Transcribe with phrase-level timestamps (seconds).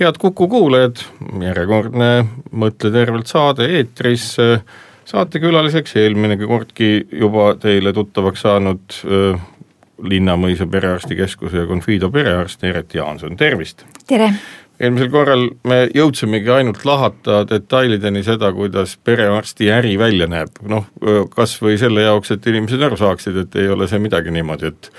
[0.00, 1.02] head Kuku kuulajad,
[1.42, 2.10] järjekordne
[2.54, 4.34] Mõtle tervelt saade eetris.
[5.04, 9.40] saatekülaliseks eelminegi kordki juba teile tuttavaks saanud äh,
[10.02, 13.84] Linnamõisa perearstikeskuse ja Confido perearst Eret Jaanson, tervist!
[14.06, 14.32] tere!
[14.80, 20.88] eelmisel korral me jõudsimegi ainult lahata detailideni seda, kuidas perearsti äri välja näeb, noh
[21.30, 24.90] kas või selle jaoks, et inimesed aru saaksid, et ei ole see midagi niimoodi, et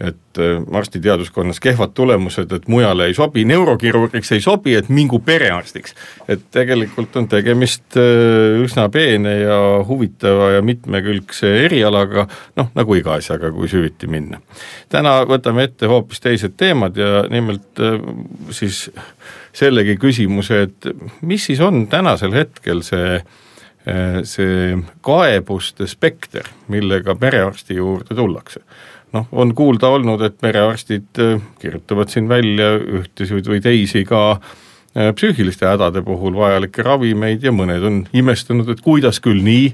[0.00, 5.94] et äh, arstiteaduskonnas kehvad tulemused, et mujale ei sobi, neurokirurgiks ei sobi, et mingu perearstiks.
[6.28, 13.18] et tegelikult on tegemist äh, üsna peene ja huvitava ja mitmekülgse erialaga, noh nagu iga
[13.20, 14.40] asjaga, kui süviti minna.
[14.88, 18.00] täna võtame ette hoopis teised teemad ja nimelt äh,
[18.56, 18.88] siis
[19.52, 20.90] sellegi küsimuse, et
[21.20, 23.20] mis siis on tänasel hetkel see
[24.28, 28.60] see kaebuste spekter, millega perearsti juurde tullakse
[29.12, 35.10] noh, on kuulda olnud, et perearstid äh, kirjutavad siin välja ühtesid või teisi ka äh,
[35.16, 39.72] psüühiliste hädade puhul vajalikke ravimeid ja mõned on imestanud, et kuidas küll nii,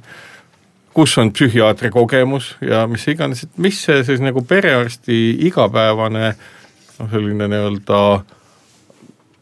[0.96, 5.18] kus on psühhiaatri kogemus ja mis iganes, et mis see siis nagu perearsti
[5.50, 8.00] igapäevane noh, selline nii-öelda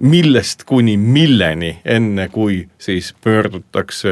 [0.05, 4.11] millest kuni milleni, enne kui siis pöördutakse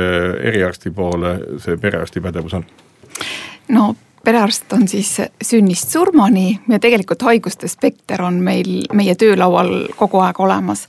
[0.53, 2.67] eriarsti poole, see perearsti pädevus on?
[3.69, 3.91] no
[4.25, 10.41] perearst on siis sünnist surmani ja tegelikult haiguste spekter on meil meie töölaual kogu aeg
[10.41, 10.87] olemas.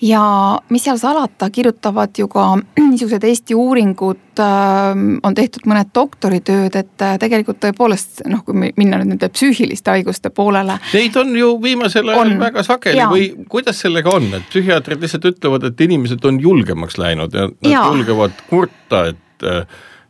[0.00, 0.22] ja
[0.68, 2.46] mis seal salata, kirjutavad ju ka
[2.78, 9.00] niisugused Eesti uuringud, ähm, on tehtud mõned doktoritööd, et äh, tegelikult tõepoolest noh, kui minna
[9.00, 10.78] nüüd nende psüühiliste haiguste poolele.
[10.94, 13.10] Neid on ju viimasel ajal väga sageli ja.
[13.12, 17.72] või kuidas sellega on, et psühhiaatrid lihtsalt ütlevad, et inimesed on julgemaks läinud ja nad
[17.72, 17.84] ja.
[17.90, 19.64] julgevad kurta, et äh,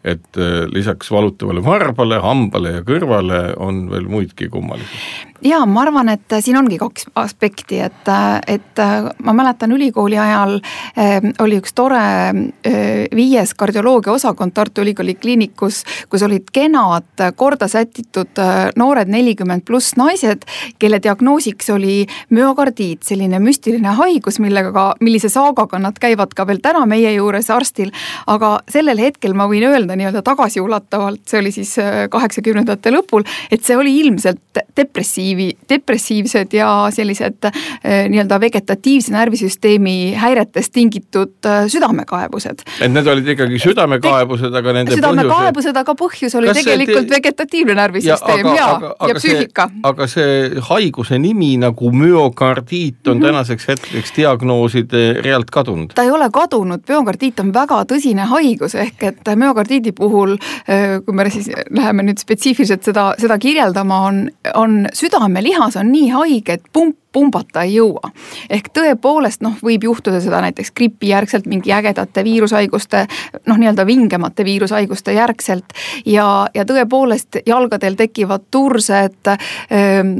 [0.05, 5.01] et äh, lisaks valutavale varbale, hambale ja kõrvale on veel muidki kummalisi
[5.45, 8.11] ja ma arvan, et siin ongi kaks aspekti, et,
[8.47, 8.83] et
[9.23, 15.83] ma mäletan ülikooli ajal äh, oli üks tore äh, viies kardioloogia osakond Tartu Ülikooli kliinikus,
[16.11, 20.47] kus olid kenad korda sätitud äh, noored nelikümmend pluss naised,
[20.79, 22.01] kelle diagnoosiks oli
[22.35, 27.51] müokardiit, selline müstiline haigus, millega ka, millise saagaga nad käivad ka veel täna meie juures
[27.55, 27.93] arstil.
[28.27, 31.77] aga sellel hetkel ma võin öelda nii-öelda tagasiulatavalt, see oli siis
[32.11, 40.15] kaheksakümnendate lõpul, et see oli ilmselt depressiivne depressiivi, depressiivsed ja sellised eh, nii-öelda vegetatiivse närvisüsteemi
[40.17, 42.63] häiretest tingitud eh, südamekaebused.
[42.81, 47.15] et need olid ikkagi südamekaebused, aga nende südamekaebused, aga põhjus oli kas tegelikult te...
[47.17, 49.69] vegetatiivne närvisüsteem ja, ja, ja psüühika.
[49.83, 53.27] aga see haiguse nimi nagu müokardiit on mm -hmm.
[53.27, 55.93] tänaseks hetkeks diagnooside realt kadunud?
[55.95, 60.37] ta ei ole kadunud, müokardiit on väga tõsine haigus, ehk et müokardiidi puhul,
[60.69, 65.91] eh, kui me siis läheme nüüd spetsiifiliselt seda, seda kirjeldama, on, on süda südamelihas on
[65.93, 68.11] nii haige, et pump pumbata ei jõua.
[68.51, 73.07] ehk tõepoolest noh, võib juhtuda seda näiteks gripijärgselt mingi ägedate viirushaiguste
[73.47, 75.73] noh, nii-öelda vingemate viirushaiguste järgselt
[76.07, 79.39] ja, ja tõepoolest jalgadel tekivad tursed äh,,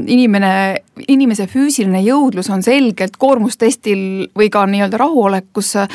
[0.07, 0.53] inimene,
[1.07, 5.87] inimese füüsiline jõudlus on selgelt koormustestil või ka nii-öelda rahuolekus äh,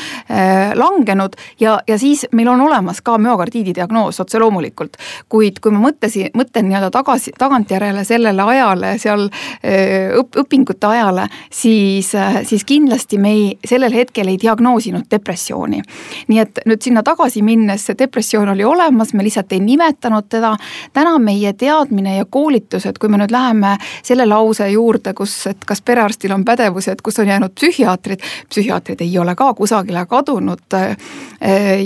[0.75, 4.97] langenud ja, ja siis meil on olemas ka müokardiidi diagnoos otse loomulikult.
[5.29, 11.27] kuid kui ma mõtlesin, mõtlen nii-öelda tagasi, tagantjärele sellele ajale seal äh, õp, õpingute ajale,
[11.51, 12.11] siis,
[12.43, 15.81] siis kindlasti me ei, sellel hetkel ei diagnoosinud depressiooni.
[16.27, 20.55] nii et nüüd sinna tagasi minnes see depressioon oli olemas, me lihtsalt ei nimetanud teda.
[20.93, 25.81] täna meie teadmine ja koolitused, kui me nüüd läheme selle lause juurde, kus, et kas
[25.81, 30.65] perearstil on pädevused, kus on jäänud psühhiaatrid, psühhiaatrid ei ole ka kusagile kadunud.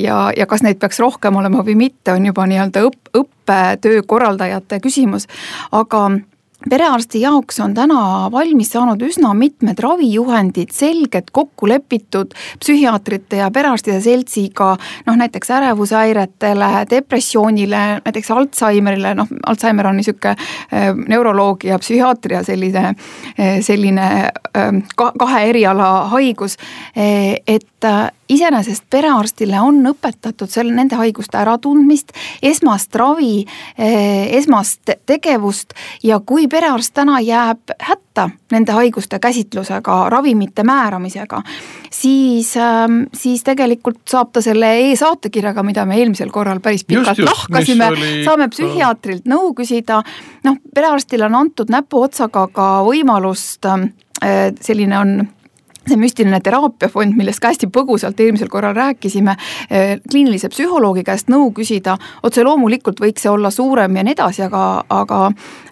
[0.01, 4.79] ja, ja kas neid peaks rohkem olema või mitte, on juba nii-öelda õpp, õppetöö korraldajate
[4.79, 5.27] küsimus,
[5.71, 6.09] aga
[6.69, 14.01] perearsti jaoks on täna valmis saanud üsna mitmed ravijuhendid, selgelt kokku lepitud psühhiaatrite ja perearstide
[14.03, 14.73] seltsiga,
[15.07, 22.93] noh näiteks ärevushäiretele, depressioonile, näiteks Alžeimerile, noh Alžeimer on niisugune äh, neuroloogia psühhiaatria selline,
[23.39, 26.57] äh, selline äh, kahe eriala haigus,
[26.95, 27.85] et
[28.29, 32.13] iseenesest perearstile on õpetatud selle, nende haiguste äratundmist,
[32.45, 33.45] esmast ravi,
[33.77, 35.73] eh, esmast tegevust
[36.03, 41.41] ja kui perearst täna jääb hätta nende haiguste käsitlusega, ravimite määramisega,
[41.91, 47.89] siis, ähm, siis tegelikult saab ta selle e-saatekirjaga, mida me eelmisel korral päris pikalt lahkasime,
[48.25, 50.03] saame psühhiaatrilt nõu küsida,
[50.43, 53.91] noh, perearstile on antud näpuotsaga ka võimalust, ähm,
[54.23, 55.29] äh, selline on
[55.89, 59.35] see müstiline teraapiafond, millest ka hästi põgusalt eelmisel korral rääkisime,
[59.69, 64.43] eh, kliinilise psühholoogi käest nõu küsida, otse loomulikult võiks see olla suurem ja nii edasi,
[64.45, 65.21] aga, aga,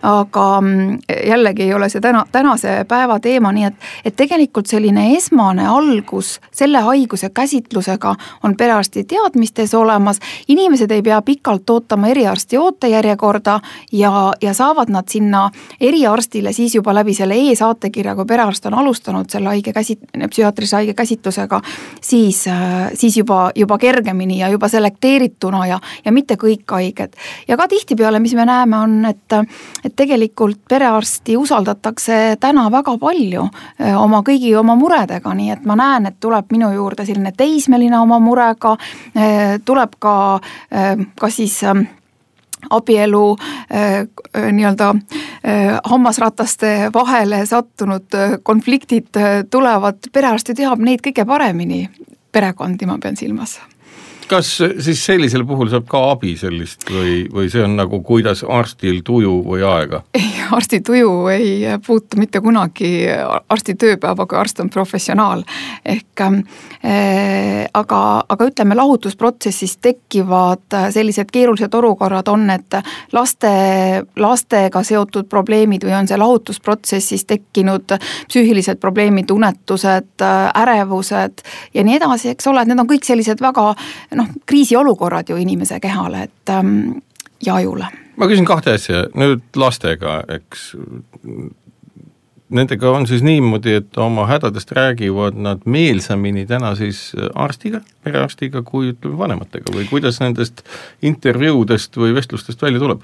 [0.02, 5.10] aga mm, jällegi ei ole see täna, tänase päeva teema, nii et, et tegelikult selline
[5.16, 12.58] esmane algus selle haiguse käsitlusega on perearsti teadmistes olemas, inimesed ei pea pikalt ootama eriarsti
[12.58, 13.60] ootejärjekorda
[13.92, 15.50] ja, ja saavad nad sinna
[15.82, 20.94] eriarstile siis juba läbi selle e-saatekirja, kui perearst on alustanud selle haige käsit-, psühhiaatrilise haige
[20.94, 21.62] käsitlusega,
[22.02, 22.46] siis,
[22.94, 27.14] siis juba, juba kergemini ja juba selekteerituna ja, ja mitte kõik haiged.
[27.48, 29.38] ja ka tihtipeale, mis me näeme, on, et,
[29.86, 33.48] et tegelikult perearsti usaldatakse täna väga palju
[33.80, 38.00] eh, oma kõigi oma muredega, nii et ma näen, et tuleb minu juurde selline teismeline
[38.00, 38.76] oma murega,
[39.16, 40.18] eh, tuleb ka
[41.20, 41.62] kas siis
[42.70, 43.38] abielu
[43.72, 49.08] äh, nii-öelda äh, hammasrataste vahele sattunud äh, konfliktid
[49.50, 51.86] tulevad, perearst ju teab neid kõige paremini,
[52.32, 53.60] perekondi ma pean silmas
[54.28, 59.02] kas siis sellisel puhul saab ka abi sellist või, või see on nagu kuidas arstil
[59.06, 60.02] tuju või aega?
[60.20, 62.92] ei, arsti tuju ei puutu mitte kunagi
[63.50, 65.44] arsti tööpäeva, kui arst on professionaal.
[65.86, 72.80] ehk äh, aga, aga ütleme, lahutusprotsessis tekivad sellised keerulised olukorrad on, et
[73.14, 73.52] laste,
[74.16, 77.98] lastega seotud probleemid või on see lahutusprotsessis tekkinud
[78.28, 80.26] psüühilised probleemid, unetused,
[80.56, 83.70] ärevused ja nii edasi, eks ole, et need on kõik sellised väga
[84.18, 87.00] noh, kriisiolukorrad ju inimese kehale, et ähm,
[87.46, 87.88] ja ajule.
[88.18, 90.72] ma küsin kahte asja, nüüd lastega, eks
[92.50, 98.94] nendega on siis niimoodi, et oma hädadest räägivad nad meelsamini täna siis arstiga, perearstiga, kui
[98.94, 100.64] ütleme vanematega või kuidas nendest
[101.02, 103.04] intervjuudest või vestlustest välja tuleb?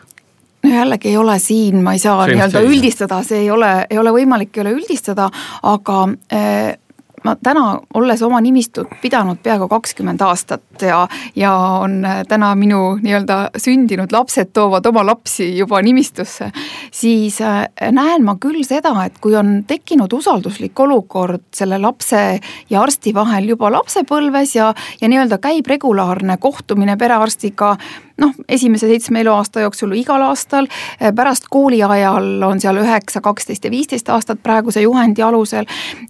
[0.64, 4.14] no jällegi ei ole siin, ma ei saa nii-öelda üldistada, see ei ole, ei ole
[4.16, 5.28] võimalik ei ole üldistada,
[5.68, 5.98] aga
[6.32, 6.78] äh,
[7.24, 11.04] ma täna, olles oma nimistut pidanud peaaegu kakskümmend aastat ja,
[11.36, 11.54] ja
[11.84, 16.52] on täna minu nii-öelda sündinud lapsed toovad oma lapsi juba nimistusse,
[16.92, 22.24] siis äh, näen ma küll seda, et kui on tekkinud usalduslik olukord selle lapse
[22.70, 27.76] ja arsti vahel juba lapsepõlves ja, ja nii-öelda käib regulaarne kohtumine perearstiga
[28.22, 30.68] noh, esimese seitsme eluaasta jooksul igal aastal,
[31.16, 35.66] pärast kooliajal on seal üheksa, kaksteist ja viisteist aastat praeguse juhendi alusel,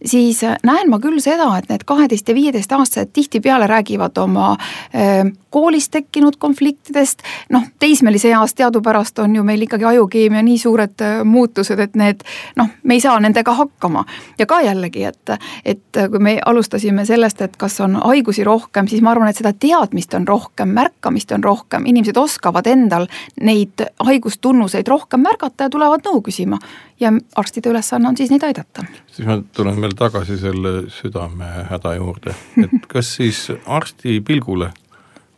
[0.06, 4.56] siis näen ma küll seda, et need kaheteist ja viieteistaastased tihtipeale räägivad oma
[4.94, 5.24] eh,
[5.54, 7.22] koolis tekkinud konfliktidest,
[7.54, 12.24] noh, teismelise eas teadupärast on ju meil ikkagi ajukeemia nii suured muutused, et need
[12.58, 14.06] noh, me ei saa nendega hakkama.
[14.40, 15.36] ja ka jällegi, et,
[15.66, 19.54] et kui me alustasime sellest, et kas on haigusi rohkem, siis ma arvan, et seda
[19.54, 23.08] teadmist on rohkem, märkamist on rohkem, inimesed oskavad endal
[23.42, 26.60] neid haigustunnuseid rohkem märgata ja tulevad nõu küsima.
[27.00, 28.86] ja arstide ülesanne on siis neid aidata.
[29.12, 32.34] siis ma tulen veel tagasi selle südamehäda juurde,
[32.64, 34.72] et kas siis arsti pilgule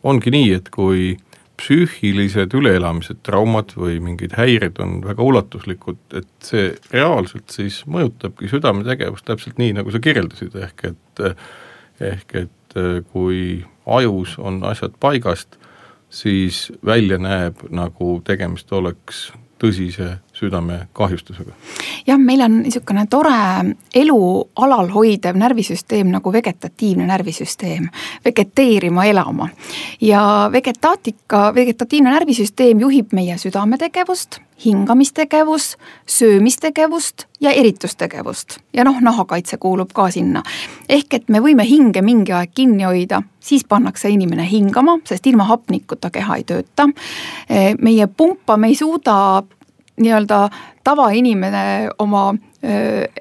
[0.06, 1.14] ongi nii, et kui
[1.56, 9.24] psüühilised üleelamised, traumad või mingid häired on väga ulatuslikud, et see reaalselt siis mõjutabki südametegevust
[9.28, 11.24] täpselt nii, nagu sa kirjeldasid, ehk et
[12.04, 12.76] ehk et
[13.12, 15.56] kui ajus on asjad paigast,
[16.12, 19.30] siis välja näeb, nagu tegemist oleks
[19.62, 21.52] tõsise südamekahjustusega.
[22.06, 23.36] jah, meil on niisugune tore
[23.94, 24.20] elu
[24.56, 27.88] alal hoidev närvisüsteem nagu vegetatiivne närvisüsteem,
[28.24, 29.48] vegeteerima elama.
[30.00, 35.76] ja vegetaatika, vegetatiivne närvisüsteem juhib meie südametegevust, hingamistegevus,
[36.06, 38.58] söömistegevust ja eritustegevust.
[38.72, 40.42] ja noh, nahakaitse kuulub ka sinna.
[40.88, 45.44] ehk et me võime hinge mingi aeg kinni hoida, siis pannakse inimene hingama, sest ilma
[45.44, 46.88] hapnikuta keha ei tööta.
[47.80, 49.42] meie pumpa me ei suuda
[50.00, 50.48] nii-öelda
[50.84, 52.34] tavainimene oma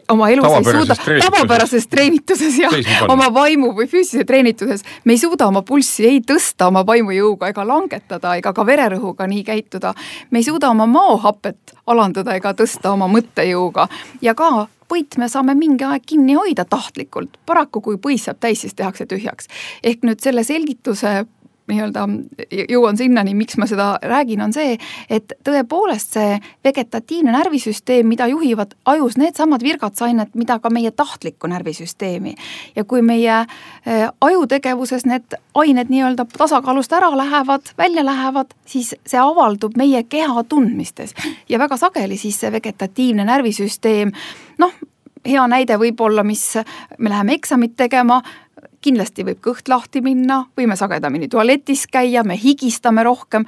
[0.10, 2.70] oma elus ei suuda, tavapärases treenituses ja
[3.08, 7.66] oma vaimu või füüsilise treenituses, me ei suuda oma pulssi ei tõsta oma vaimujõuga ega
[7.68, 9.94] langetada ega ka vererõhuga nii käituda.
[10.32, 13.88] me ei suuda oma maohapet alandada ega tõsta oma mõttejõuga.
[14.22, 18.62] Ja ka põit me saame mingi aeg kinni hoida tahtlikult, paraku kui põis saab täis,
[18.62, 19.48] siis tehakse tühjaks.
[19.84, 21.26] ehk nüüd selle selgituse
[21.68, 22.06] nii-öelda
[22.70, 24.78] jõuan sinnani, miks ma seda räägin, on see,
[25.10, 32.36] et tõepoolest see vegetatiivne närvisüsteem, mida juhivad ajus needsamad virgatsainet, mida ka meie tahtlikku närvisüsteemi.
[32.76, 39.20] ja kui meie äh, ajutegevuses need ained nii-öelda tasakaalust ära lähevad, välja lähevad, siis see
[39.20, 41.14] avaldub meie keha tundmistes
[41.50, 44.12] ja väga sageli siis see vegetatiivne närvisüsteem
[44.58, 44.74] noh,
[45.26, 46.44] hea näide võib-olla, mis
[46.98, 48.22] me läheme eksamit tegema,
[48.86, 53.46] kindlasti võib kõht lahti minna, võime sagedamini tualetis käia, me higistame rohkem.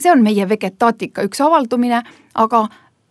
[0.00, 2.02] see on meie vegetaatika üks avaldumine,
[2.34, 2.66] aga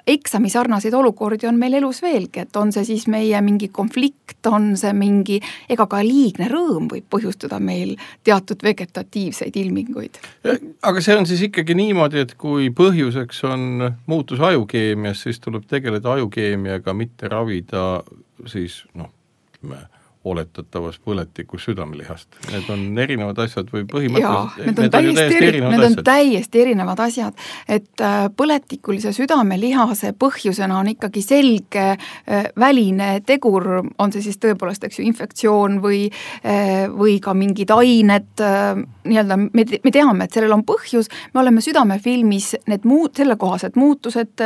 [0.08, 4.76] eksami sarnaseid olukordi on meil elus veelgi, et on see siis meie mingi konflikt, on
[4.78, 10.20] see mingi, ega ka liigne rõõm võib põhjustada meil teatud vegetatiivseid ilminguid.
[10.82, 16.18] aga see on siis ikkagi niimoodi, et kui põhjuseks on muutus ajukeemias, siis tuleb tegeleda
[16.20, 18.04] ajukeemiaga, mitte ravida
[18.52, 19.10] siis noh,
[19.56, 19.86] ütleme
[20.26, 25.80] oletatavas põletikus südamelihast, need on erinevad asjad või põhimõtteliselt need on need täiesti, eri, need
[25.80, 26.04] on asjad.
[26.08, 34.16] täiesti erinevad asjad, et äh, põletikulise südamelihase põhjusena on ikkagi selge äh, väline tegur, on
[34.16, 38.42] see siis tõepoolest, eks ju, infektsioon või äh, või ka mingid ained,
[39.06, 44.42] nii-öelda me, me teame, et sellel on põhjus, me oleme südamefilmis need muud, sellekohased muutused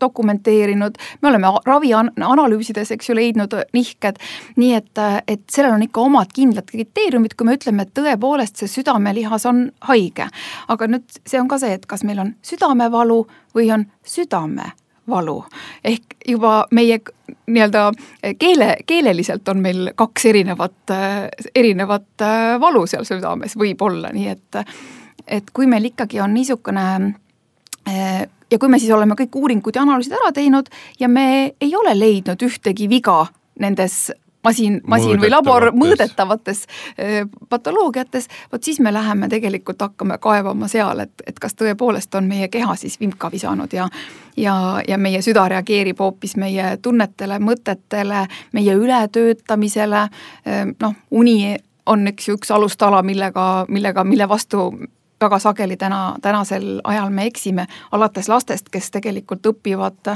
[0.00, 4.20] dokumenteerinud, me oleme ravianalüüsides, eks ju, leidnud nihked,
[4.60, 8.70] nii et et sellel on ikka omad kindlad kriteeriumid, kui me ütleme, et tõepoolest see
[8.70, 10.28] südamelihas on haige.
[10.68, 13.24] aga nüüd see on ka see, et kas meil on südamevalu
[13.56, 15.44] või on südamevalu.
[15.84, 17.00] ehk juba meie
[17.46, 17.90] nii-öelda
[18.38, 20.94] keele, keeleliselt on meil kaks erinevat,
[21.54, 22.26] erinevat
[22.60, 24.64] valu seal südames võib-olla, nii et
[25.26, 26.86] et kui meil ikkagi on niisugune
[28.50, 31.26] ja kui me siis oleme kõik uuringud ja analüüsid ära teinud ja me
[31.60, 33.24] ei ole leidnud ühtegi viga
[33.60, 34.10] nendes
[34.44, 36.64] masin, masin või labor mõõdetavates.
[37.00, 42.28] äh, patoloogiates, vot siis me läheme tegelikult hakkame kaevama seal, et, et kas tõepoolest on
[42.28, 43.88] meie keha siis vimka visanud ja
[44.36, 50.06] ja, ja meie süda reageerib hoopis meie tunnetele, mõtetele, meie ületöötamisele,
[50.46, 51.56] äh, noh, uni
[51.86, 54.70] on eks ju üks alustala, millega, millega, mille vastu
[55.20, 60.14] väga sageli täna, tänasel ajal me eksime, alates lastest, kes tegelikult õpivad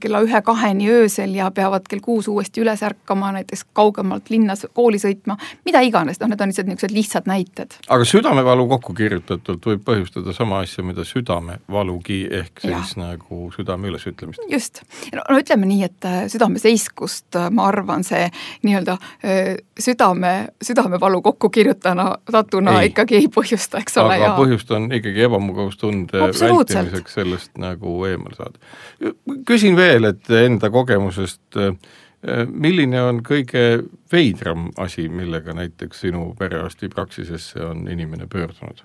[0.00, 5.36] kella ühe-kaheni öösel ja peavad kell kuus uuesti üles ärkama, näiteks kaugemalt linnas kooli sõitma,
[5.64, 7.76] mida iganes, noh, need on lihtsalt niisugused lihtsad näited.
[7.88, 13.02] aga südamevalu kokku kirjutatult võib põhjustada sama asja, mida südamevalugi, ehk siis ja.
[13.02, 14.42] nagu südame ülesütlemist.
[14.50, 14.82] just,
[15.14, 18.26] no, ütleme nii, et äh, südameseiskust äh, ma arvan, see
[18.66, 22.90] nii-öelda äh, südame, südamevalu kokkukirjutana, satuna ei.
[22.92, 24.32] ikkagi ei põhjusta, eks ole aga ja.
[24.38, 29.14] põhjust on ikkagi ebamugavustunde vältimiseks sellest nagu eemale saada.
[29.48, 31.60] küsin veel, et enda kogemusest,
[32.50, 33.64] milline on kõige
[34.12, 38.82] veidram asi, millega näiteks sinu perearstipraksisesse on inimene pöördunud?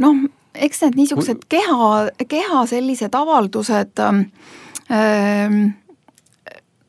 [0.00, 0.22] noh,
[0.54, 1.90] eks need niisugused keha,
[2.28, 5.58] keha sellised avaldused ähm,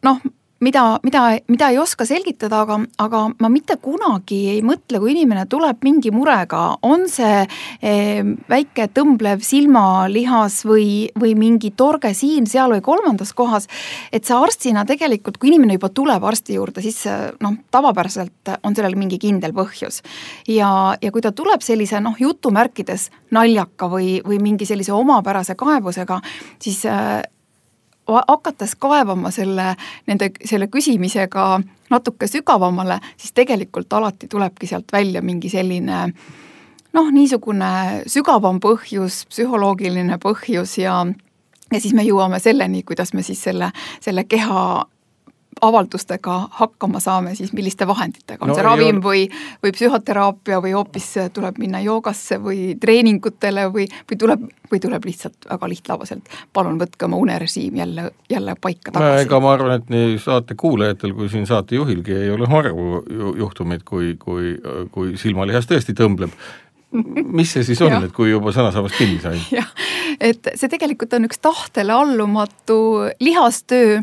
[0.05, 0.22] noh,
[0.61, 5.45] mida, mida, mida ei oska selgitada, aga, aga ma mitte kunagi ei mõtle, kui inimene
[5.49, 7.41] tuleb mingi murega, on see
[7.81, 13.67] eh, väike tõmblev silmalihas või, või mingi torge siin, seal või kolmandas kohas,
[14.13, 17.03] et sa arstina tegelikult, kui inimene juba tuleb arsti juurde, siis
[17.41, 20.01] noh, tavapäraselt on sellel mingi kindel põhjus.
[20.47, 26.21] ja, ja kui ta tuleb sellise noh, jutumärkides naljaka või, või mingi sellise omapärase kaebusega,
[26.61, 27.21] siis äh,
[28.19, 29.75] hakates kaevama selle,
[30.07, 31.47] nende, selle küsimisega
[31.91, 36.05] natuke sügavamale, siis tegelikult alati tulebki sealt välja mingi selline
[36.93, 41.01] noh, niisugune sügavam põhjus, psühholoogiline põhjus ja
[41.71, 43.71] ja siis me jõuame selleni, kuidas me siis selle,
[44.03, 44.85] selle keha
[45.61, 49.03] avaldustega hakkama saame, siis milliste vahenditega, on no, see ravim ole...
[49.05, 49.21] või,
[49.63, 55.49] või psühhoteraapia või hoopis tuleb minna joogasse või treeningutele või, või tuleb, või tuleb lihtsalt
[55.49, 59.27] väga lihtlabaselt, palun võtke oma unerežiim jälle, jälle paika tagasi.
[59.27, 63.03] ega ma arvan, et nii saate kuulajatel kui siin saatejuhilgi ei ole harvu
[63.37, 64.57] juhtumeid, kui, kui,
[64.91, 66.33] kui silmalihas tõesti tõmbleb
[66.91, 69.39] mis see siis on, et kui juba sõnasabast kinni sai?
[69.60, 69.69] jah,
[70.19, 72.77] et see tegelikult on üks tahtele allumatu
[73.24, 74.01] lihastöö,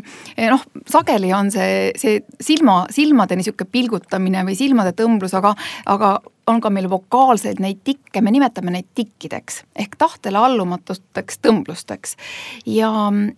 [0.49, 5.53] noh, sageli on see, see silma, silmade niisugune pilgutamine või silmade tõmblus, aga,
[5.89, 6.17] aga
[6.49, 12.17] on ka meil vokaalseid neid tikke, me nimetame neid tikkideks ehk tahtele allumatuteks tõmblusteks.
[12.65, 12.91] ja,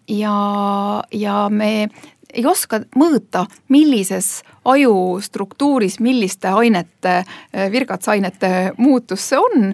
[0.07, 0.37] ja,
[1.11, 1.73] ja me
[2.33, 7.21] ei oska mõõta, millises ajustruktuuris, milliste ainete,
[7.71, 9.71] virgatsainete muutus see on,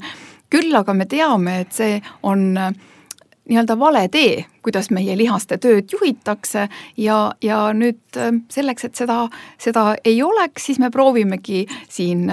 [0.50, 2.54] küll aga me teame, et see on
[3.48, 6.68] nii-öelda vale tee, kuidas meie lihaste tööd juhitakse
[7.00, 8.20] ja, ja nüüd
[8.52, 9.26] selleks, et seda,
[9.62, 12.28] seda ei oleks, siis me proovimegi siin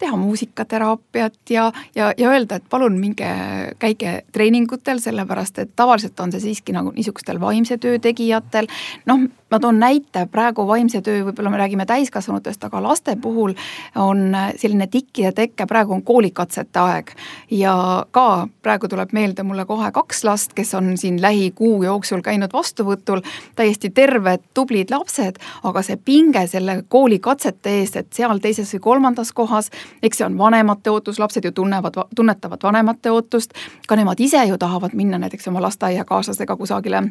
[0.00, 3.28] teha muusikateraapiat ja, ja, ja öelda, et palun minge,
[3.78, 8.70] käige treeningutel, sellepärast et tavaliselt on see siiski nagu niisugustel vaimse töö tegijatel.
[9.10, 13.54] noh, ma toon näite, praegu vaimse töö, võib-olla me räägime täiskasvanutest, aga laste puhul
[13.98, 17.10] on selline tikkide teke, praegu on koolikatsete aeg.
[17.50, 22.52] ja ka praegu tuleb meelde mulle kohe kaks last, kes on siin lähikuu jooksul käinud
[22.52, 23.22] vastuvõtul,
[23.56, 29.32] täiesti terved, tublid lapsed, aga see pinge selle koolikatsete eest, et seal teises või kolmandas
[29.32, 29.70] kohas,
[30.02, 33.56] eks see on vanemate ootus, lapsed ju tunnevad, tunnetavad vanemate ootust,
[33.88, 37.02] ka nemad ise ju tahavad minna näiteks oma lasteaiakaaslasega kusagile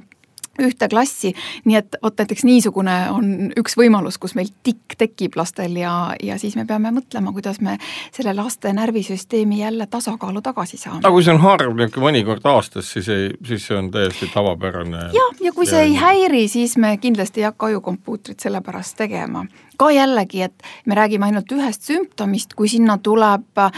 [0.60, 1.34] ühte klassi,
[1.66, 3.30] nii et vot näiteks niisugune on
[3.60, 7.78] üks võimalus, kus meil tikk tekib lastel ja, ja siis me peame mõtlema, kuidas me
[8.16, 11.04] selle laste närvisüsteemi jälle tasakaalu tagasi saame.
[11.04, 15.10] aga kui see on harv niisugune mõnikord aastas, siis ei, siis see on täiesti tavapärane.
[15.16, 19.46] jah, ja kui see ei häiri, siis me kindlasti ei hakka ajukompuutrit selle pärast tegema
[19.80, 23.72] ka jällegi, et me räägime ainult ühest sümptomist, kui sinna tuleb äh,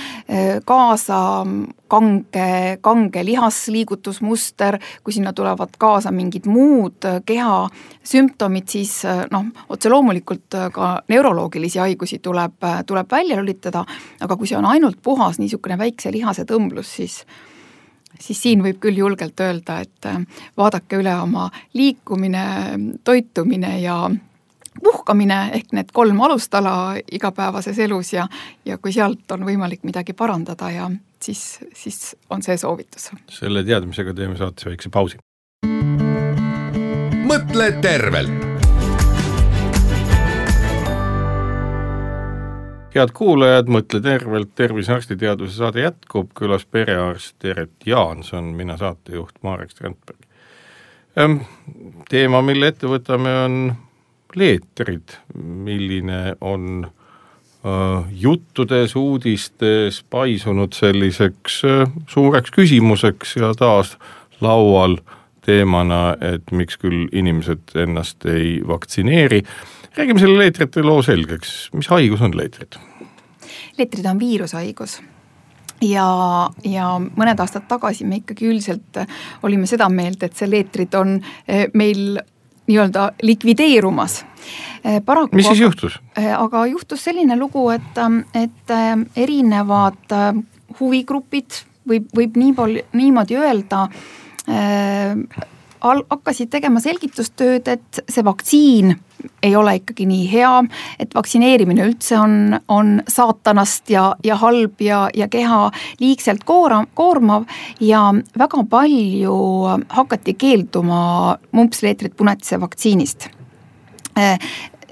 [0.65, 1.19] kaasa
[1.91, 2.47] kange,
[2.81, 7.67] kange lihasliigutusmuster, kui sinna tulevad kaasa mingid muud äh, keha
[8.13, 12.57] sümptomid, siis äh, noh, otse loomulikult ka neuroloogilisi haigusi tuleb,
[12.89, 13.85] tuleb välja lülitada,
[14.21, 17.21] aga kui see on ainult puhas niisugune väikse lihase tõmblus, siis
[18.21, 20.09] siis siin võib küll julgelt öelda, et
[20.57, 22.43] vaadake üle oma liikumine,
[23.07, 23.95] toitumine ja
[24.83, 28.27] puhkamine ehk need kolm alustala igapäevases elus ja,
[28.65, 33.11] ja kui sealt on võimalik midagi parandada ja siis, siis on see soovitus.
[33.29, 35.17] selle teadmisega teeme saates väikse pausi.
[37.25, 38.51] mõtle tervelt
[42.95, 49.71] head kuulajad, Mõtle tervelt, Tervisearsti teaduse saade jätkub, külas perearst Eret Jaanson, mina saatejuht Marek
[49.71, 50.27] Strandberg.
[51.15, 51.37] Ehm,
[52.09, 53.57] teema, mille ette võtame, on
[54.35, 56.87] leetrid, milline on
[58.11, 61.61] juttudes, uudistes paisunud selliseks
[62.09, 63.97] suureks küsimuseks ja taas
[64.41, 64.97] laual
[65.45, 69.43] teemana, et miks küll inimesed ennast ei vaktsineeri.
[69.97, 72.79] räägime selle leetrite loo selgeks, mis haigus on leetrid?
[73.77, 75.01] leetrid on viirushaigus
[75.81, 76.05] ja,
[76.65, 79.01] ja mõned aastad tagasi me ikkagi üldiselt
[79.43, 82.19] olime seda meelt, et see leetrid on eh, meil
[82.71, 84.21] nii-öelda likvideerumas.
[84.83, 85.99] Eh, paraku mis siis juhtus?
[86.17, 90.31] Eh, aga juhtus selline lugu, et, ähm, et äh, erinevad äh,
[90.79, 93.85] huvigrupid võib, võib nii palju, niimoodi öelda
[94.49, 95.13] äh,,
[95.81, 98.93] al-, hakkasid tegema selgitustööd, et see vaktsiin
[99.45, 100.53] ei ole ikkagi nii hea,
[100.99, 105.67] et vaktsineerimine üldse on, on saatanast ja, ja halb ja, ja keha
[106.01, 107.45] liigselt koora, koormav
[107.79, 109.35] ja väga palju
[109.89, 111.03] hakati keelduma
[111.51, 113.29] mumpsleetrit punetise vaktsiinist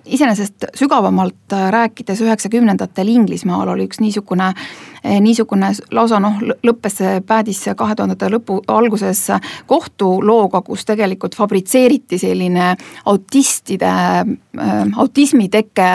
[0.10, 4.52] iseenesest sügavamalt äh, rääkides üheksakümnendatel Inglismaal oli üks niisugune,
[5.06, 9.26] äh, niisugune lausa noh, lõppes see, päädis kahe tuhandete lõpu, alguses
[9.70, 12.74] kohtulooga, kus tegelikult fabritseeriti selline
[13.06, 15.92] autistide, äh, autismi teke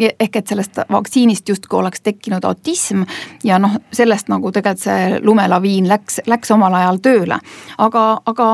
[0.00, 3.02] ehk et sellest vaktsiinist justkui oleks tekkinud autism
[3.44, 7.38] ja noh, sellest nagu tegelikult see lumelaviin läks, läks omal ajal tööle.
[7.78, 8.46] aga, aga,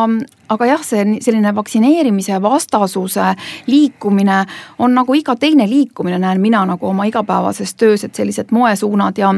[0.49, 3.35] aga jah, see selline vaktsineerimise vastasuse
[3.67, 4.45] liikumine
[4.79, 9.35] on nagu iga teine liikumine, näen mina nagu oma igapäevases töös, et sellised moesuunad ja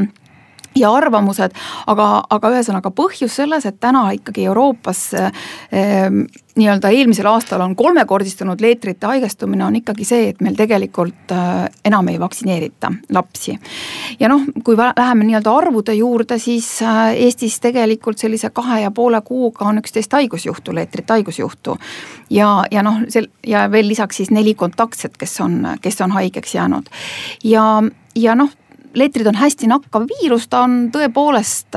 [0.76, 1.54] ja arvamused,
[1.86, 6.12] aga, aga ühesõnaga põhjus selles, et täna ikkagi Euroopas eh,
[6.58, 12.10] nii-öelda eelmisel aastal on kolmekordistunud leetrite haigestumine, on ikkagi see, et meil tegelikult eh, enam
[12.10, 13.56] ei vaktsineerita lapsi.
[14.20, 19.20] ja noh, kui läheme nii-öelda arvude juurde, siis eh, Eestis tegelikult sellise kahe ja poole
[19.24, 21.78] kuuga on üksteist haigusjuhtu, leetrite haigusjuhtu.
[22.30, 26.54] ja, ja noh, sel- ja veel lisaks siis neli kontaktset, kes on, kes on haigeks
[26.54, 26.88] jäänud
[27.44, 27.82] ja,
[28.16, 28.50] ja noh
[28.98, 31.76] leetrid on hästi nakkav viirus, ta on tõepoolest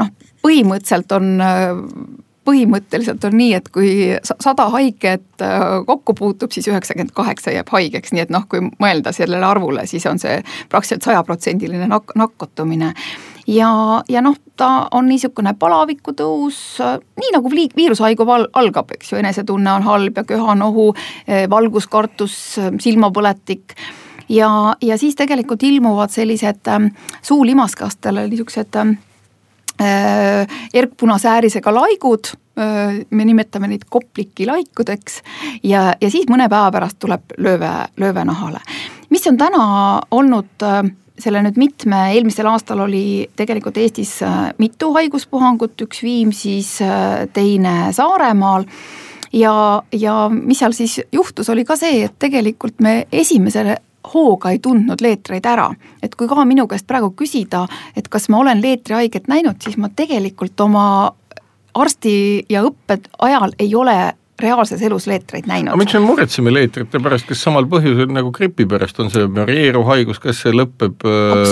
[0.00, 0.08] noh,
[0.42, 1.28] põhimõtteliselt on
[2.48, 3.90] põhimõtteliselt on nii, et kui
[4.24, 5.44] sada haiget
[5.86, 10.06] kokku puutub, siis üheksakümmend kaheksa jääb haigeks, nii et noh, kui mõelda sellele arvule, siis
[10.08, 10.40] on see
[10.72, 12.94] praktiliselt sajaprotsendiline nak-, nakatumine.
[13.46, 13.70] ja,
[14.08, 16.58] ja noh, ta on niisugune palaviku tõus,
[17.20, 20.90] nii nagu viirushaigu val-, algab, eks ju, enesetunne on halb ja köha-nohu,
[21.52, 22.36] valguskartus,
[22.80, 23.76] silmapõletik
[24.28, 26.88] ja, ja siis tegelikult ilmuvad sellised äh,
[27.22, 28.96] suulimaskastele niisugused ähm,
[29.82, 35.20] äh, erkpunasäärisega laigud äh,, me nimetame neid koplikilaikudeks
[35.62, 38.62] ja, ja siis mõne päeva pärast tuleb lööve, lööve nahale.
[39.10, 39.64] mis on täna
[40.10, 40.82] olnud äh,
[41.18, 44.20] selle nüüd mitme, eelmisel aastal oli tegelikult Eestis
[44.62, 46.76] mitu haiguspuhangut, üks Viimsis,
[47.34, 48.68] teine Saaremaal
[49.32, 53.76] ja, ja mis seal siis juhtus, oli ka see, et tegelikult me esimesele
[54.14, 55.70] hooga ei tundnud leetreid ära.
[56.02, 57.66] et kui ka minu käest praegu küsida,
[57.96, 61.12] et kas ma olen leetrihaiget näinud, siis ma tegelikult oma
[61.74, 65.72] arsti ja õppe ajal ei ole reaalses elus leetreid näinud.
[65.72, 69.86] aga miks me muretseme leetrite pärast, kas samal põhjusel nagu gripi pärast on see varieeruv
[69.88, 71.44] haigus, kas see lõpeb äh,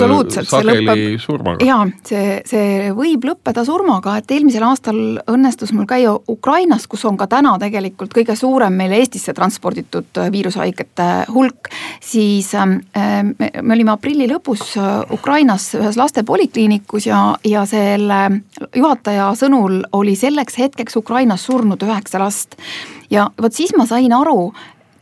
[0.47, 1.67] sageli lõpeb, surmaga?
[1.67, 7.19] jaa, see, see võib lõppeda surmaga, et eelmisel aastal õnnestus mul käia Ukrainas, kus on
[7.19, 11.71] ka täna tegelikult kõige suurem meile Eestisse transporditud äh, viirushaigete hulk,
[12.03, 17.65] siis ähm, äh, me, me olime aprilli lõpus äh, Ukrainas ühes laste polikliinikus ja, ja
[17.69, 18.21] selle
[18.75, 22.57] juhataja sõnul oli selleks hetkeks Ukrainas surnud üheksa last
[23.09, 24.51] ja vot siis ma sain aru,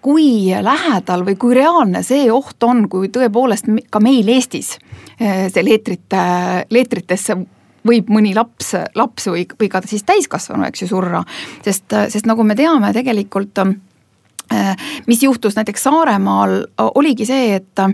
[0.06, 4.76] kui lähedal või kui reaalne see oht on, kui tõepoolest ka meil Eestis
[5.20, 6.22] eh, see leetrite,
[6.70, 7.38] leetritesse
[7.86, 11.24] võib mõni laps, laps või, või ka siis täiskasvanu, eks ju, surra.
[11.66, 16.64] sest, sest nagu me teame, tegelikult eh, mis juhtus näiteks Saaremaal,
[16.94, 17.86] oligi see, et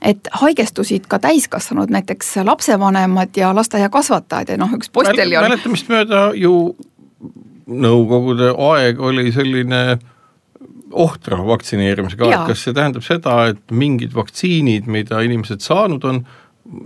[0.00, 5.44] et haigestusid ka täiskasvanud, näiteks lapsevanemad ja lasteaiakasvatajad ja noh, üks posteljon.
[5.44, 6.54] mäletamist mööda ju
[7.70, 9.82] nõukogude aeg oli selline
[10.90, 16.24] ohtra vaktsineerimisega aeg, kas see tähendab seda, et mingid vaktsiinid, mida inimesed saanud on,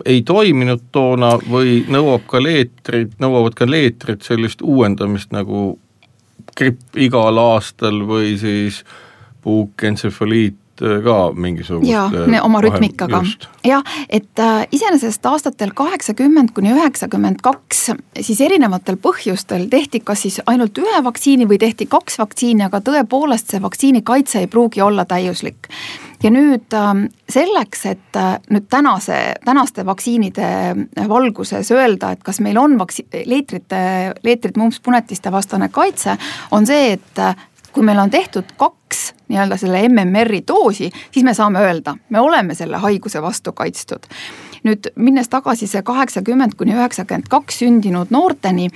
[0.08, 5.74] ei toiminud toona või nõuab ka leetrid, nõuavad ka leetrid sellist uuendamist nagu
[6.56, 8.82] gripp igal aastal või siis
[9.44, 12.08] puukentsefaliit ka mingisugust jaa,
[12.42, 13.22] oma rütmikaga.
[13.64, 20.40] jah, et äh, iseenesest aastatel kaheksakümmend kuni üheksakümmend kaks siis erinevatel põhjustel tehti kas siis
[20.46, 25.06] ainult ühe vaktsiini või tehti kaks vaktsiini, aga tõepoolest see vaktsiini kaitse ei pruugi olla
[25.08, 25.70] täiuslik
[26.24, 26.92] ja nüüd äh,
[27.30, 30.50] selleks, et äh, nüüd tänase, tänaste vaktsiinide
[31.08, 33.78] valguses öelda, et kas meil on vaktsi-, leetrite,
[34.24, 36.18] leetrid mumpspunetiste vastane kaitse,
[36.50, 37.26] on see, et
[37.74, 42.54] kui meil on tehtud kaks nii-öelda selle MMR-i doosi, siis me saame öelda, me oleme
[42.54, 44.06] selle haiguse vastu kaitstud.
[44.64, 48.70] nüüd minnes tagasi see kaheksakümmend kuni üheksakümmend kaks sündinud noorteni,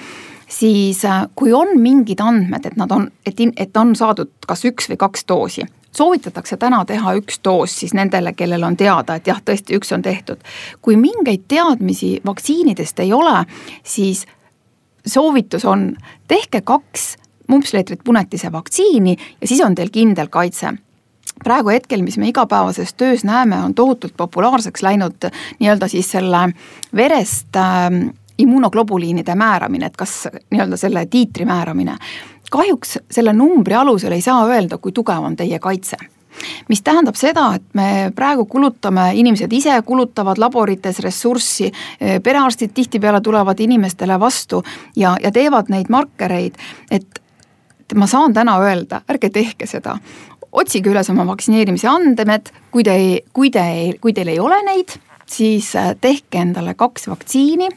[0.49, 4.91] siis äh, kui on mingid andmed, et nad on, et, et on saadud kas üks
[4.91, 5.65] või kaks doosi,
[5.97, 10.03] soovitatakse täna teha üks doos siis nendele, kellel on teada, et jah, tõesti üks on
[10.03, 10.43] tehtud.
[10.83, 13.45] kui mingeid teadmisi vaktsiinidest ei ole,
[13.85, 14.27] siis
[15.07, 15.95] soovitus on,
[16.29, 17.17] tehke kaks
[17.49, 20.75] mumpsleetrit punetise vaktsiini ja siis on teil kindel kaitse
[21.45, 26.49] praegu hetkel, mis me igapäevases töös näeme, on tohutult populaarseks läinud nii-öelda siis selle
[26.97, 27.91] verest äh,
[28.39, 31.97] immunoglobuliinide määramine, et kas nii-öelda selle tiitri määramine.
[32.51, 35.97] kahjuks selle numbri alusel ei saa öelda, kui tugev on teie kaitse
[36.69, 41.73] mis tähendab seda, et me praegu kulutame, inimesed ise kulutavad laborites ressurssi,
[42.23, 44.63] perearstid tihtipeale tulevad inimestele vastu
[44.97, 46.59] ja, ja teevad neid markereid,
[46.91, 47.18] et
[47.95, 49.99] ma saan täna öelda, ärge tehke seda.
[50.53, 54.63] otsige üles oma vaktsineerimise andmed, kui te ei, kui te ei, kui teil ei ole
[54.65, 54.97] neid,
[55.29, 57.69] siis äh, tehke endale kaks vaktsiini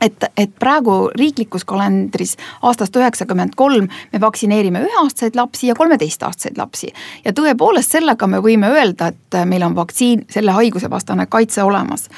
[0.00, 6.92] et, et praegu riiklikus kalendris aastast üheksakümmend kolm me vaktsineerime üheaastaseid lapsi ja kolmeteistaastaseid lapsi.
[7.24, 12.08] ja tõepoolest sellega me võime öelda, et meil on vaktsiin, selle haiguse vastane kaitse olemas.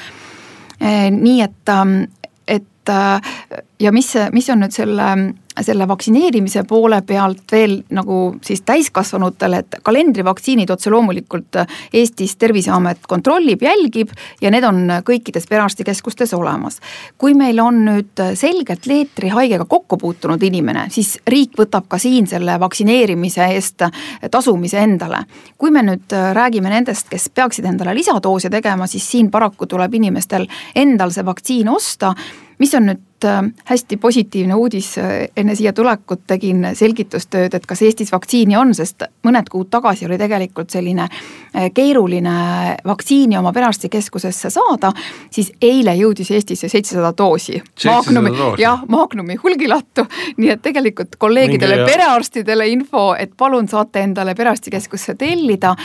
[0.81, 2.03] Äh, nii et, ähm,
[2.47, 3.33] et äh,
[3.79, 5.13] ja mis, mis on nüüd selle
[5.61, 11.59] selle vaktsineerimise poole pealt veel nagu siis täiskasvanutele, et kalendrivaktsiinid otse loomulikult
[11.93, 16.79] Eestis Terviseamet kontrollib, jälgib ja need on kõikides perearstikeskustes olemas.
[17.17, 22.59] kui meil on nüüd selgelt leetrihaigega kokku puutunud inimene, siis riik võtab ka siin selle
[22.59, 23.83] vaktsineerimise eest
[24.31, 25.25] tasumise endale.
[25.57, 30.47] kui me nüüd räägime nendest, kes peaksid endale lisadoose tegema, siis siin paraku tuleb inimestel
[30.75, 32.15] endal see vaktsiin osta
[32.61, 37.81] mis on nüüd äh, hästi positiivne uudis, äh, enne siia tulekut tegin selgitustööd, et kas
[37.85, 42.35] Eestis vaktsiini on, sest mõned kuud tagasi oli tegelikult selline äh, keeruline
[42.85, 44.91] vaktsiini oma perearstikeskusesse saada,
[45.33, 47.61] siis eile jõudis Eestisse seitsesada doosi.
[47.85, 50.05] Magnumi, jah, Magnumi hulgilattu,
[50.37, 55.75] nii et tegelikult kolleegidele perearstidele info, et palun saate endale perearstikeskusse tellida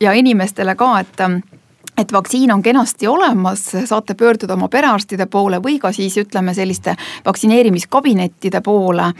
[0.00, 1.24] ja inimestele ka, et
[2.02, 6.96] et vaktsiin on kenasti olemas, saate pöörduda oma perearstide poole või ka siis ütleme selliste
[7.26, 9.12] vaktsineerimiskabinettide poole.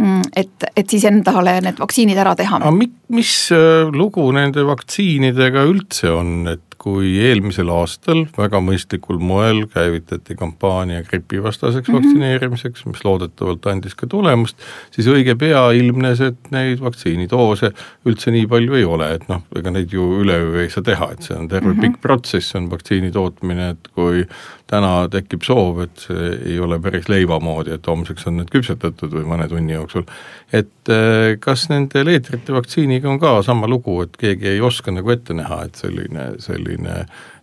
[0.00, 2.62] Mm, et, et siis endale need vaktsiinid ära teha.
[2.62, 9.18] aga mi-, mis äh, lugu nende vaktsiinidega üldse on, et kui eelmisel aastal väga mõistlikul
[9.20, 11.98] moel käivitati kampaania gripivastaseks mm -hmm.
[11.98, 14.56] vaktsineerimiseks, mis loodetavalt andis ka tulemust,
[14.90, 17.72] siis õige pea ilmnes, et neid vaktsiinidoose
[18.08, 21.22] üldse nii palju ei ole, et noh, ega neid ju üleöö ei saa teha, et
[21.22, 21.80] see on terve mm -hmm.
[21.80, 24.24] pikk protsess, on vaktsiini tootmine, et kui
[24.70, 29.12] täna tekib soov, et see ei ole päris leiva moodi, et homseks on need küpsetatud
[29.12, 30.06] või mõne tunni jooksul,
[30.52, 35.10] et eh, kas nende leetrite vaktsiiniga on ka sama lugu, et keegi ei oska nagu
[35.10, 36.69] ette näha, et selline, selline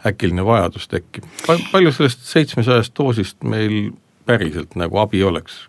[0.06, 1.26] äkiline vajadus tekib.
[1.72, 3.92] palju sellest seitsmesajast doosist meil
[4.26, 5.68] päriselt nagu abi oleks?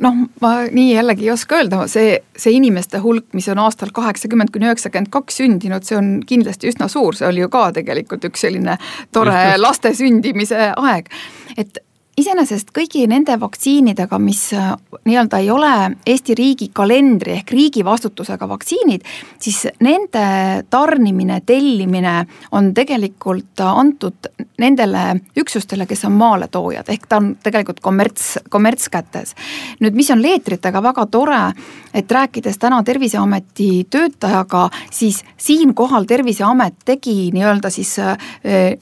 [0.00, 4.52] noh, ma nii jällegi ei oska öelda, see, see inimeste hulk, mis on aastal kaheksakümmend
[4.54, 8.46] kuni üheksakümmend kaks sündinud, see on kindlasti üsna suur, see oli ju ka tegelikult üks
[8.46, 8.78] selline
[9.12, 11.12] tore laste sündimise aeg.
[11.60, 11.82] et
[12.18, 14.72] iseenesest kõigi nende vaktsiinidega, mis äh,
[15.04, 15.72] nii-öelda ei ole
[16.06, 19.04] Eesti riigi kalendri ehk riigi vastutusega vaktsiinid,
[19.42, 20.24] siis nende
[20.70, 22.16] tarnimine, tellimine
[22.52, 24.30] on tegelikult antud
[24.62, 25.04] nendele
[25.38, 29.34] üksustele, kes on maaletoojad, ehk ta on tegelikult kommerts, kommertskätes.
[29.82, 31.42] nüüd, mis on leetritega väga tore,
[31.94, 38.16] et rääkides täna Terviseameti töötajaga, siis siinkohal Terviseamet tegi nii-öelda siis äh,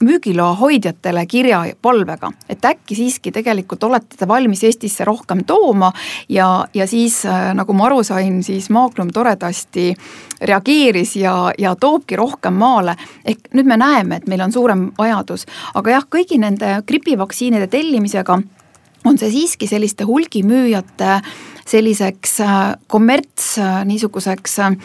[0.03, 5.91] müügiloa hoidjatele kirja palvega, et äkki siiski siiski tegelikult olete te valmis Eestisse rohkem tooma
[6.29, 9.93] ja, ja siis äh, nagu ma aru sain, siis Magnum toredasti
[10.41, 12.95] reageeris ja, ja toobki rohkem maale.
[13.25, 18.41] ehk nüüd me näeme, et meil on suurem vajadus, aga jah, kõigi nende gripivaktsiinide tellimisega
[19.05, 21.21] on see siiski selliste hulgimüüjate
[21.67, 24.75] selliseks äh, kommerts äh, niisuguseks äh,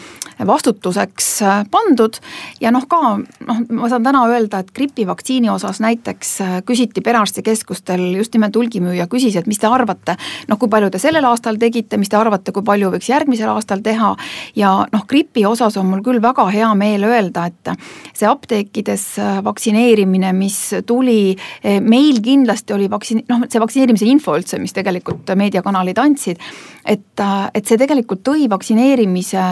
[0.47, 1.27] vastutuseks
[1.71, 2.19] pandud.
[2.61, 6.31] ja noh, ka noh, ma saan täna öelda, et gripivaktsiini osas näiteks
[6.67, 10.15] küsiti perearstikeskustel just nimelt hulgimüüja küsis, et mis te arvate,
[10.47, 13.83] noh, kui palju te sellel aastal tegite, mis te arvate, kui palju võiks järgmisel aastal
[13.83, 14.15] teha.
[14.55, 17.73] ja noh, gripi osas on mul küll väga hea meel öelda, et
[18.13, 19.05] see apteekides
[19.43, 21.35] vaktsineerimine, mis tuli,
[21.83, 26.39] meil kindlasti oli vaktsiin-, noh, see vaktsineerimise info üldse, mis tegelikult meediakanalid andsid
[26.85, 29.43] et, et see tegelikult tõi vaktsineerimise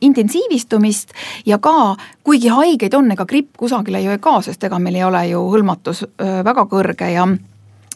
[0.00, 1.14] intensiivistumist
[1.46, 5.06] ja ka kuigi haigeid on, ega gripp kusagile ju ei kao, sest ega meil ei
[5.06, 7.26] ole ju hõlmatus väga kõrge ja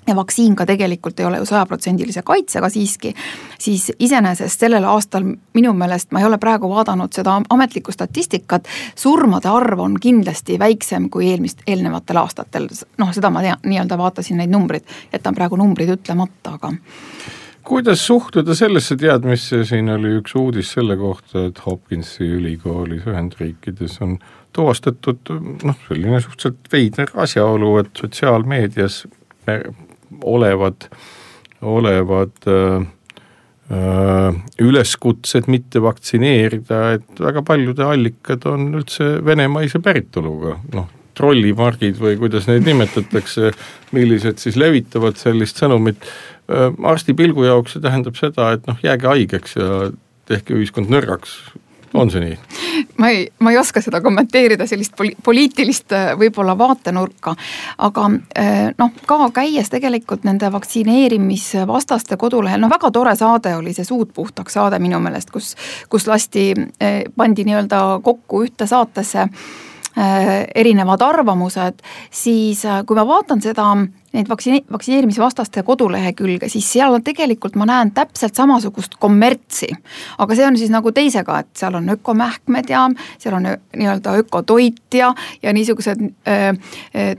[0.06, 3.14] ja vaktsiin ka tegelikult ei ole ju sajaprotsendilise kaitsega siiski,
[3.58, 9.48] siis iseenesest sellel aastal minu meelest, ma ei ole praegu vaadanud seda ametlikku statistikat, surmade
[9.50, 12.68] arv on kindlasti väiksem kui eelmist, eelnevatel aastatel.
[12.98, 16.72] noh, seda ma tean, nii-öelda vaatasin neid numbreid, jätan praegu numbrid ütlemata, aga
[17.66, 24.16] kuidas suhtuda sellesse teadmisse, siin oli üks uudis selle kohta, et Hopkinsi ülikoolis Ühendriikides on
[24.56, 25.32] tuvastatud
[25.66, 29.02] noh, selline suhteliselt veider asjaolu, et sotsiaalmeedias
[30.22, 30.88] olevad,
[31.62, 32.86] olevad äh,
[33.74, 42.18] äh, üleskutsed mitte vaktsineerida, et väga paljude allikad on üldse venemaise päritoluga, noh trollimargid või
[42.20, 43.48] kuidas neid nimetatakse,
[43.96, 46.04] millised siis levitavad sellist sõnumit
[46.48, 49.90] arsti pilgu jaoks see tähendab seda, et noh, jääge haigeks ja
[50.30, 51.36] tehke ühiskond nõrgaks,
[51.94, 52.36] on see nii?
[53.00, 57.34] ma ei, ma ei oska seda kommenteerida, sellist poli-, poliitilist äh, võib-olla vaatenurka.
[57.78, 63.86] aga äh, noh, ka käies tegelikult nende vaktsineerimisvastaste kodulehel, noh väga tore saade oli see
[63.86, 65.54] Suud puhtaks saade minu meelest, kus,
[65.88, 66.52] kus lasti,
[67.16, 69.28] pandi nii-öelda kokku ühte saatesse
[69.96, 71.80] erinevad arvamused,
[72.12, 73.70] siis kui ma vaatan seda
[74.16, 79.68] neid vaktsine-, vaktsineerimisvastaste kodulehekülge, siis seal on tegelikult, ma näen täpselt samasugust kommertsi.
[80.18, 84.94] aga see on siis nagu teisega, et seal on ökomähkmed ja seal on nii-öelda ökotoit
[84.94, 86.52] ja, ja niisugused öö,
[86.96, 87.14] öö,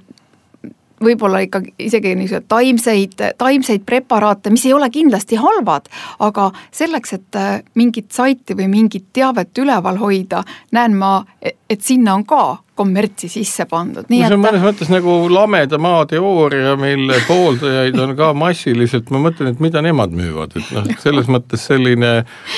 [1.03, 5.89] võib-olla ikkagi isegi niisuguseid taimseid, taimseid preparaate, mis ei ole kindlasti halvad,
[6.25, 7.41] aga selleks, et
[7.77, 13.65] mingit saiti või mingit teavet üleval hoida, näen ma, et sinna on ka kommertsi sisse
[13.69, 19.11] pandud, no, see on mõnes mõttes nagu lameda maa teooria, mille pooldajaid on ka massiliselt,
[19.13, 22.13] ma mõtlen, et mida nemad müüvad, et noh, selles mõttes selline,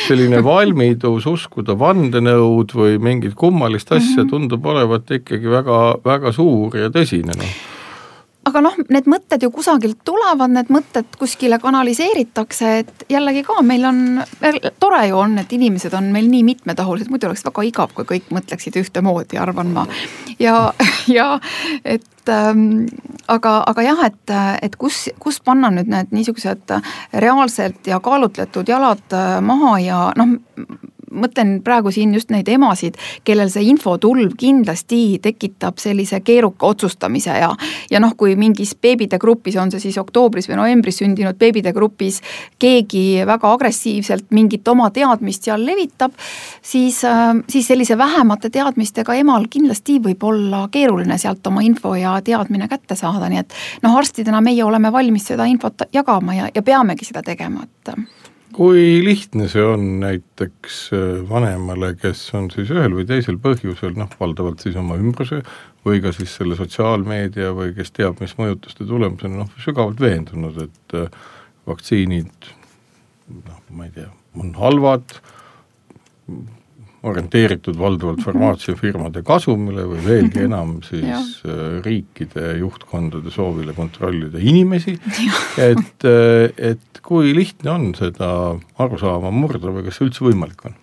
[0.06, 4.32] selline valmidus uskuda vandenõud või mingit kummalist asja mhm.
[4.34, 7.60] tundub olevat ikkagi väga, väga suur ja tõsine, noh
[8.48, 13.86] aga noh, need mõtted ju kusagilt tulevad, need mõtted kuskile kanaliseeritakse, et jällegi ka meil
[13.90, 14.02] on,
[14.82, 18.32] tore ju on, et inimesed on meil nii mitmetahulised, muidu oleks väga igav, kui kõik
[18.34, 19.86] mõtleksid ühtemoodi, arvan ma.
[20.40, 20.72] ja,
[21.18, 21.30] ja
[21.84, 22.88] et ähm,
[23.28, 26.78] aga, aga jah, et, et kus, kus panna nüüd need niisugused
[27.14, 30.40] reaalselt ja kaalutletud jalad maha ja noh
[31.12, 37.52] mõtlen praegu siin just neid emasid, kellel see infotulv kindlasti tekitab sellise keeruka otsustamise ja
[37.92, 42.22] ja noh, kui mingis beebide grupis, on see siis oktoobris või novembris sündinud beebide grupis,
[42.60, 46.14] keegi väga agressiivselt mingit oma teadmist seal levitab,
[46.62, 47.02] siis,
[47.50, 52.98] siis sellise vähemate teadmistega emal kindlasti võib olla keeruline sealt oma info ja teadmine kätte
[53.00, 57.24] saada, nii et noh, arstidena meie oleme valmis seda infot jagama ja, ja peamegi seda
[57.26, 58.29] tegema, et
[58.60, 64.12] kui lihtne see on näiteks äh, vanemale, kes on siis ühel või teisel põhjusel, noh,
[64.20, 65.40] valdavalt siis oma ümbruse
[65.88, 70.98] või ka siis selle sotsiaalmeedia või kes teab, mis mõjutuste tulemusena, noh, sügavalt veendunud, et
[71.00, 71.08] äh,
[71.72, 72.52] vaktsiinid
[73.38, 75.16] noh, ma ei tea, on halvad,
[77.04, 84.98] orienteeritud valdavalt farmaatsiafirmade kasumile või veelgi enam siis äh, riikide juhtkondade soovile kontrollida inimesi,
[85.70, 88.30] et, äh, et kui lihtne on seda
[88.80, 90.80] arusaama murda või kas see üldse võimalik on?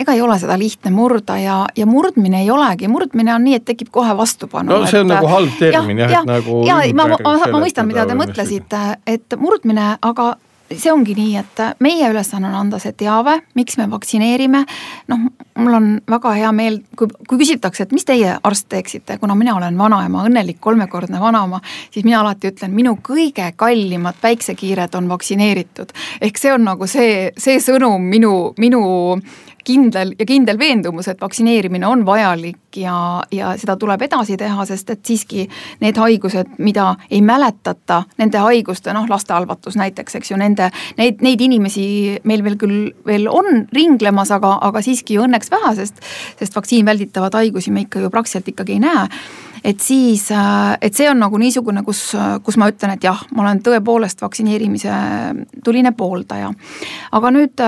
[0.00, 3.66] ega ei ole seda lihtne murda ja, ja murdmine ei olegi, murdmine on nii, et
[3.68, 4.72] tekib kohe vastupanu.
[4.72, 7.60] no see on et, nagu halb termin jah, jah, et nagu ja, ma, ma, ma
[7.62, 10.32] mõistan, mida te mõtlesite, et murdmine, aga
[10.72, 14.64] see ongi nii, et meie ülesanne on anda see teave, miks me vaktsineerime.
[15.08, 15.26] noh,
[15.58, 19.56] mul on väga hea meel, kui, kui küsitakse, et mis teie arst teeksite, kuna mina
[19.56, 25.92] olen vanaema, õnnelik kolmekordne vanaema, siis mina alati ütlen, minu kõige kallimad päiksekiired on vaktsineeritud.
[26.20, 28.84] ehk see on nagu see, see sõnum minu, minu
[29.64, 32.96] kindel ja kindel veendumus, et vaktsineerimine on vajalik ja,
[33.32, 35.46] ja seda tuleb edasi teha, sest et siiski
[35.82, 41.40] need haigused, mida ei mäletata, nende haiguste, noh, lastehalvatus näiteks, eks ju, nende, neid, neid
[41.44, 41.86] inimesi
[42.24, 46.04] meil veel küll veel on ringlemas, aga, aga siiski õnneks vähe, sest,
[46.38, 49.08] sest vaktsiin välditavad haigusi me ikka ju praktiliselt ikkagi ei näe
[49.64, 50.26] et siis,
[50.80, 52.10] et see on nagu niisugune, kus,
[52.44, 54.96] kus ma ütlen, et jah, ma olen tõepoolest vaktsineerimise
[55.64, 56.52] tuline pooldaja.
[57.12, 57.62] aga nüüd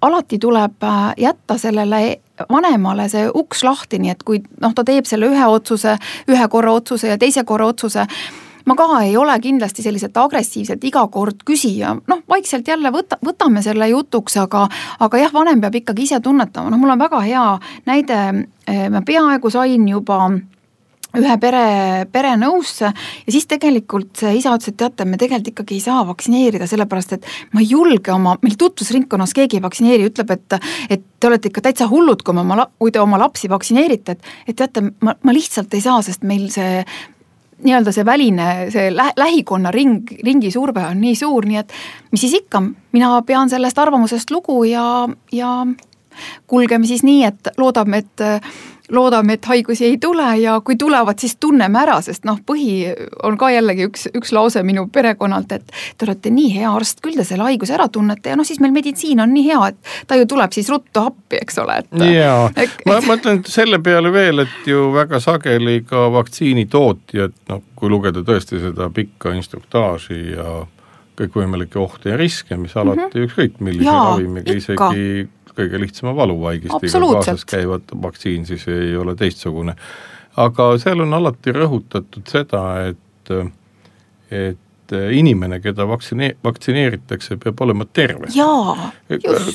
[0.00, 5.08] alati tuleb äh, jätta sellele vanemale see uks lahti, nii et kui noh, ta teeb
[5.08, 5.96] selle ühe otsuse,
[6.30, 8.06] ühe korra otsuse ja teise korra otsuse
[8.68, 13.62] ma ka ei ole kindlasti selliselt agressiivselt iga kord küsija, noh vaikselt jälle võta, võtame
[13.64, 14.66] selle jutuks, aga
[15.00, 17.46] aga jah, vanem peab ikkagi ise tunnetama, noh mul on väga hea
[17.88, 18.20] näide,
[18.92, 20.20] ma peaaegu sain juba
[21.16, 21.62] ühe pere,
[22.12, 26.02] pere nõusse ja siis tegelikult see isa ütles, et teate, me tegelikult ikkagi ei saa
[26.08, 30.58] vaktsineerida, sellepärast et ma ei julge oma, meil tutvusringkonnas keegi ei vaktsineeri, ütleb, et
[30.92, 34.34] et te olete ikka täitsa hullud, kui me oma, kui te oma lapsi vaktsineerite, et
[34.52, 36.84] et teate, ma, ma lihtsalt ei saa, sest meil see
[37.64, 41.72] nii-öelda see väline, see lä-, lähikonna ring, ringi surve on nii suur, nii et
[42.12, 42.62] mis siis ikka,
[42.94, 45.52] mina pean sellest arvamusest lugu ja, ja
[46.46, 48.26] kulgeme siis nii, et loodame, et
[48.92, 52.88] loodame, et haigusi ei tule ja kui tulevad, siis tunneme ära, sest noh, põhi
[53.26, 57.18] on ka jällegi üks, üks lause minu perekonnalt, et te olete nii hea arst, küll
[57.18, 60.18] te selle haiguse ära tunnete ja noh, siis meil meditsiin on nii hea, et ta
[60.18, 61.92] ju tuleb siis ruttu appi, eks ole, et.
[62.14, 62.48] jaa,
[62.88, 68.62] ma mõtlen selle peale veel, et ju väga sageli ka vaktsiinitootjad, noh, kui lugeda tõesti
[68.62, 70.62] seda pikka instruktaaži ja
[71.18, 73.26] kõikvõimalikke ohte ja riske, mis alati mm -hmm.
[73.26, 75.28] ükskõik millise Jaa, ravimiga isegi
[75.58, 79.74] kõige lihtsama valuvaigistiga kaasas käivat vaktsiin siis ei ole teistsugune.
[80.36, 83.32] aga seal on alati rõhutatud seda, et,
[84.30, 84.58] et
[84.92, 88.30] inimene, keda vaktsine-, vaktsineeritakse, peab olema terve.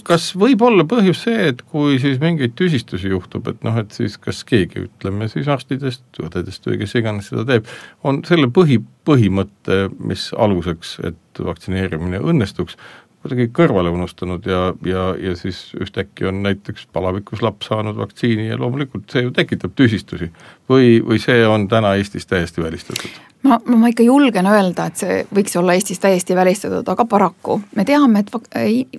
[0.07, 4.17] kas võib olla põhjus see, et kui siis mingeid tüsistusi juhtub, et noh, et siis
[4.21, 7.69] kas keegi, ütleme siis arstidest, õdedest või kes iganes seda teeb,
[8.03, 12.77] on selle põhi, põhimõtte, mis aluseks, et vaktsineerimine õnnestuks,
[13.23, 18.57] kuidagi kõrvale unustanud ja, ja, ja siis ühtäkki on näiteks palavikus laps saanud vaktsiini ja
[18.59, 20.27] loomulikult see ju tekitab tüsistusi.
[20.69, 23.21] Või, või see on täna Eestis täiesti välistatud?
[23.43, 27.85] ma, ma ikka julgen öelda, et see võiks olla Eestis täiesti välistatud, aga paraku me
[27.87, 28.31] teame, et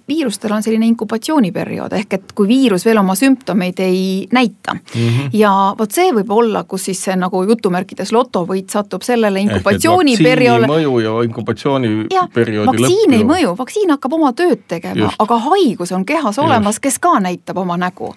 [0.09, 4.91] viirustel on selline inkubatsiooniperiood, ehk et kui viirus veel oma sümptomeid ei näita mm.
[4.91, 5.31] -hmm.
[5.33, 10.69] ja vot see võib olla, kus siis see nagu jutumärkides lotovõit satub sellele inkubatsiooniperioodile.
[10.69, 12.83] mõju ja inkubatsiooniperioodi lõpp.
[12.83, 17.17] vaktsiin ei mõju, vaktsiin hakkab oma tööd tegema, aga haigus on kehas olemas, kes ka
[17.21, 18.15] näitab oma nägu.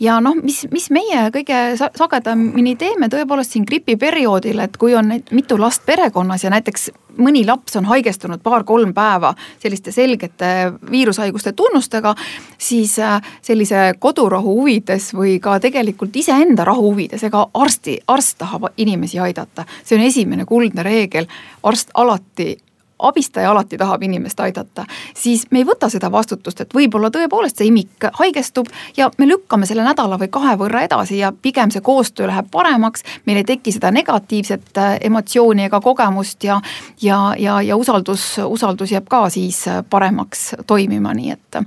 [0.00, 5.58] ja noh, mis, mis meie kõige sagedamini teeme tõepoolest siin gripiperioodil, et kui on mitu
[5.60, 12.14] last perekonnas ja näiteks mõni laps on haigestunud paar-kolm päeva selliste selgete viirushaiguste tunnustega,
[12.58, 18.68] siis äh, sellise kodurahu huvides või ka tegelikult iseenda rahu huvides, ega arsti, arst tahab
[18.76, 19.64] inimesi aidata.
[19.84, 21.26] see on esimene kuldne reegel,
[21.62, 22.56] arst alati
[22.98, 27.68] abistaja alati tahab inimest aidata, siis me ei võta seda vastutust, et võib-olla tõepoolest see
[27.70, 32.30] imik haigestub ja me lükkame selle nädala või kahe võrra edasi ja pigem see koostöö
[32.30, 36.60] läheb paremaks, meil ei teki seda negatiivset äh, emotsiooni ega kogemust ja
[37.02, 41.62] ja, ja, ja usaldus, usaldus jääb ka siis äh, paremaks toimima, nii et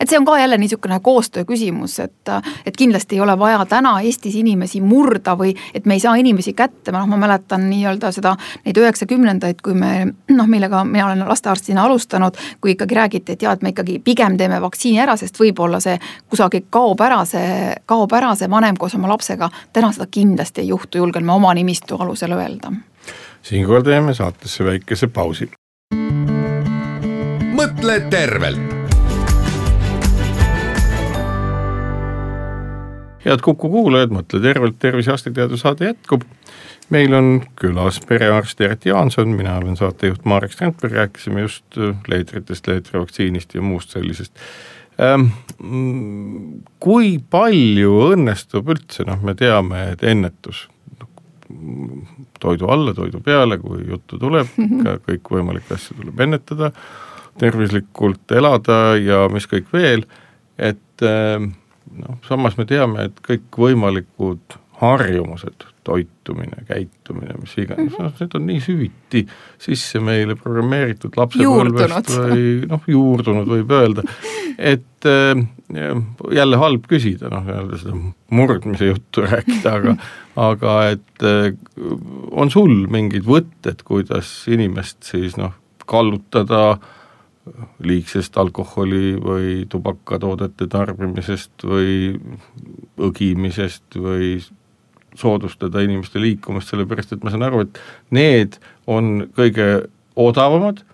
[0.00, 2.28] et see on ka jälle niisugune koostöö küsimus, et,
[2.66, 6.52] et kindlasti ei ole vaja täna Eestis inimesi murda või et me ei saa inimesi
[6.56, 8.34] kätte, noh, ma mäletan nii-öelda seda,
[8.64, 9.92] neid üheksakümnendaid, kui me
[10.32, 14.38] noh, millega mina olen lastearstina alustanud, kui ikkagi räägiti, et jaa, et me ikkagi pigem
[14.40, 15.98] teeme vaktsiini ära, sest võib-olla see
[16.30, 19.50] kusagil kaob ära, see, kaob ära see vanem koos oma lapsega.
[19.72, 22.72] täna seda kindlasti ei juhtu, julgen ma oma nimistu alusel öelda.
[23.42, 25.50] siinkohal teeme saatesse väikese pausi.
[27.52, 28.79] mõtle tervelt
[33.24, 36.24] head Kuku kuulajad, Mõtle tervelt, Tervise arstiteaduse saade jätkub.
[36.90, 42.66] meil on külas perearst Eret Jaanson, mina olen saatejuht Marek Strandberg, rääkisime just äh, leetritest,
[42.66, 44.32] leetrivaktsiinist ja muust sellisest
[45.00, 45.30] ähm,.
[46.80, 50.68] kui palju õnnestub üldse, noh, me teame, et ennetus
[52.40, 56.70] toidu alla, toidu peale, kui juttu tuleb, ikka kõikvõimalikke asju tuleb ennetada,
[57.38, 60.04] tervislikult elada ja mis kõik veel,
[60.58, 61.50] et äh,
[61.98, 68.04] noh, samas me teame, et kõikvõimalikud harjumused, toitumine, käitumine, mis iganes mm, -hmm.
[68.06, 69.22] noh, need on nii süviti
[69.60, 74.04] sisse meile programmeeritud lapsepõlvest või noh, juurdunud võib öelda,
[74.56, 75.42] et äh,
[76.32, 77.98] jälle halb küsida, noh, nii-öelda seda
[78.40, 79.96] murdmise juttu rääkida, aga
[80.50, 81.52] aga et äh,
[82.30, 85.52] on sul mingid võtted, kuidas inimest siis noh,
[85.90, 86.96] kallutada äh,
[87.80, 92.18] liigsest alkoholi või tubakatoodete tarbimisest või
[93.00, 94.34] õgimisest või
[95.18, 97.80] soodustada inimeste liikumist, sellepärast et ma saan aru, et
[98.14, 98.60] need
[98.90, 99.86] on kõige
[100.20, 100.84] odavamad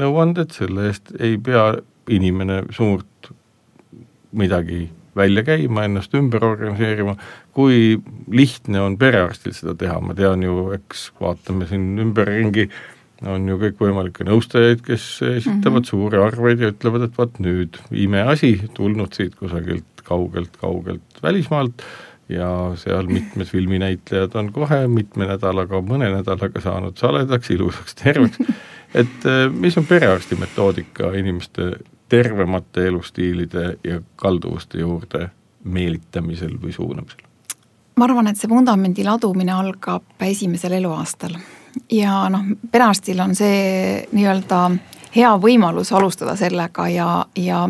[0.00, 1.74] nõuanded, selle eest ei pea
[2.10, 3.30] inimene suurt
[4.32, 7.16] midagi välja käima, ennast ümber organiseerima,
[7.54, 7.98] kui
[8.30, 13.58] lihtne on perearstil seda teha, ma tean ju, eks vaatame siin ümberringi äh, on ju
[13.60, 15.88] kõikvõimalikke nõustajaid, kes esitavad mm -hmm.
[15.90, 21.84] suuri arveid ja ütlevad, et vot nüüd imeasi, tulnud siit kusagilt kaugelt-kaugelt välismaalt
[22.28, 28.38] ja seal mitmed filminäitlejad on kohe mitme nädalaga, mõne nädalaga saanud saledaks, ilusaks, terveks,
[29.00, 31.72] et eh, mis on perearsti metoodika inimeste
[32.08, 35.30] tervemate elustiilide ja kalduvuste juurde
[35.64, 37.26] meelitamisel või suunamisel?
[37.96, 41.34] ma arvan, et see vundamendi ladumine algab esimesel eluaastal
[41.90, 44.60] ja noh, perearstil on see nii-öelda
[45.14, 47.64] hea võimalus alustada sellega ja, ja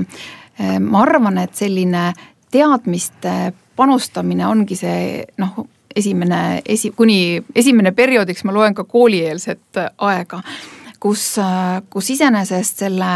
[0.58, 2.10] eh, ma arvan, et selline
[2.50, 5.62] teadmiste panustamine ongi see noh,
[5.96, 10.42] esimene, esi, kuni esimene perioodiks ma loen ka koolieelset aega
[11.00, 11.24] kus,
[11.90, 13.10] kus iseenesest selle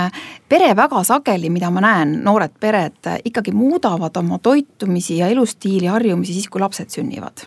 [0.48, 6.36] pere väga sageli, mida ma näen, noored pered ikkagi muudavad oma toitumisi ja elustiili harjumisi
[6.36, 7.46] siis, kui lapsed sünnivad.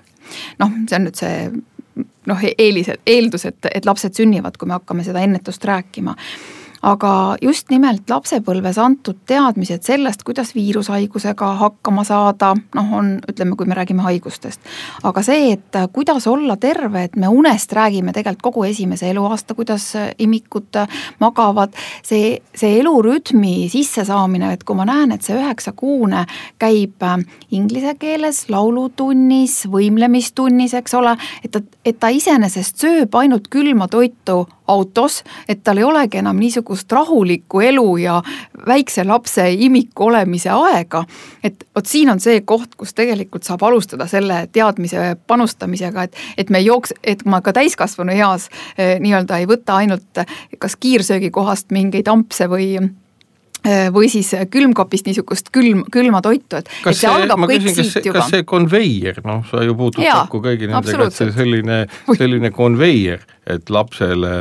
[0.59, 1.35] noh, see on nüüd see
[2.28, 6.15] noh, eelised, eeldus, et, et lapsed sünnivad, kui me hakkame seda ennetust rääkima
[6.88, 7.11] aga
[7.41, 13.75] just nimelt lapsepõlves antud teadmised sellest, kuidas viirushaigusega hakkama saada, noh, on, ütleme, kui me
[13.77, 14.61] räägime haigustest.
[15.03, 19.89] aga see, et kuidas olla terve, et me unest räägime tegelikult kogu esimese eluaasta, kuidas
[20.19, 20.79] imikud
[21.19, 21.75] magavad,
[22.05, 26.23] see, see elurütmi sissesaamine, et kui ma näen, et see üheksakuune
[26.61, 27.03] käib
[27.51, 34.45] inglise keeles laulutunnis, võimlemistunnis, eks ole, et ta, et ta iseenesest sööb ainult külma toitu
[34.68, 38.22] autos, et tal ei olegi enam niisugust rahulikku elu ja
[38.68, 41.03] väikse lapse imiku olemise aega.
[41.43, 46.49] et vot siin on see koht, kus tegelikult saab alustada selle teadmise panustamisega, et, et
[46.49, 50.24] me ei jooks, et ma ka täiskasvanu eas eh, nii-öelda ei võta ainult
[50.59, 52.76] kas kiirsöögikohast mingeid ampse või
[53.93, 57.97] või siis külmkapist niisugust külm, külma toitu, et, et see, see algab kõik küsin, siit
[57.97, 58.19] kas, juba.
[58.19, 61.81] kas see konveier, noh, sa ju puutud kokku kõigi nendega, et see selline,
[62.15, 64.33] selline konveier et lapsele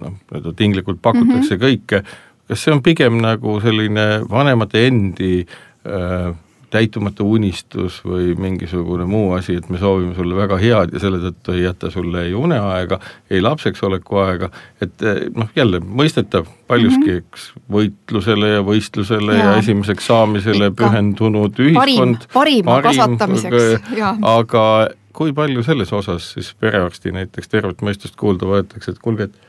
[0.00, 1.64] noh, nii-öelda tinglikult pakutakse mm -hmm.
[1.64, 2.02] kõike,
[2.48, 5.46] kas see on pigem nagu selline vanemate endi
[5.86, 6.30] äh,
[6.70, 11.54] täitumata unistus või mingisugune muu asi, et me soovime sulle väga head ja selle tõttu
[11.56, 13.00] ei jäta sulle ei uneaega,
[13.30, 14.50] ei lapseks oleku aega,
[14.82, 17.24] et eh, noh, jälle mõistetav paljuski -hmm.
[17.24, 20.84] eks võitlusele ja võistlusele ja, ja esimeseks saamisele Ikka.
[20.84, 22.30] pühendunud ühiskond.
[22.32, 24.16] parim, parima kasvatamiseks, jaa.
[24.38, 24.64] aga
[25.12, 29.46] kui palju selles osas siis perearsti näiteks tervet mõistust kuulda võetakse, et kuulge, et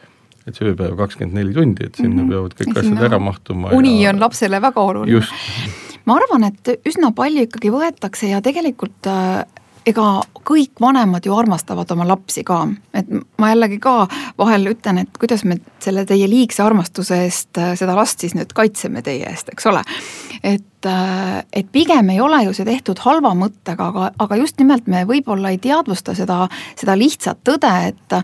[0.47, 2.29] et see ööpäev kakskümmend neli tundi, et sinna mm -hmm.
[2.33, 3.69] peavad kõik asjad ära mahtuma.
[3.77, 4.09] uni ja...
[4.09, 5.21] on lapsele väga oluline.
[6.05, 9.43] ma arvan, et üsna palju ikkagi võetakse ja tegelikult äh,
[9.87, 10.07] ega
[10.45, 13.07] kõik vanemad ju armastavad oma lapsi ka, et
[13.41, 13.95] ma jällegi ka
[14.37, 18.53] vahel ütlen, et kuidas me selle teie liigse armastuse eest äh, seda last siis nüüd
[18.57, 19.85] kaitseme teie eest, eks ole.
[20.43, 24.87] et Äh, et pigem ei ole ju see tehtud halva mõttega, aga, aga just nimelt
[24.89, 26.47] me võib-olla ei teadvusta seda,
[26.79, 28.15] seda lihtsat tõde, et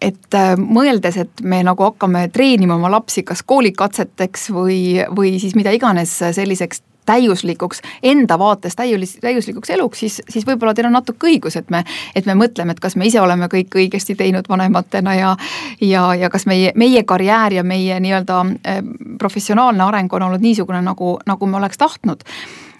[0.00, 4.80] et äh, mõeldes, et me nagu hakkame treenima oma lapsi kas koolikatseteks või,
[5.16, 10.88] või siis mida iganes selliseks täiuslikuks, enda vaates täiulis, täiuslikuks eluks, siis, siis võib-olla teil
[10.88, 11.82] on natuke õigus, et me,
[12.16, 15.34] et me mõtleme, et kas me ise oleme kõik õigesti teinud vanematena ja
[15.80, 18.80] ja, ja kas meie, meie karjäär ja meie nii-öelda äh,
[19.18, 22.24] professionaalne areng on olnud niisugune, nagu, nagu me oleks tahtnud.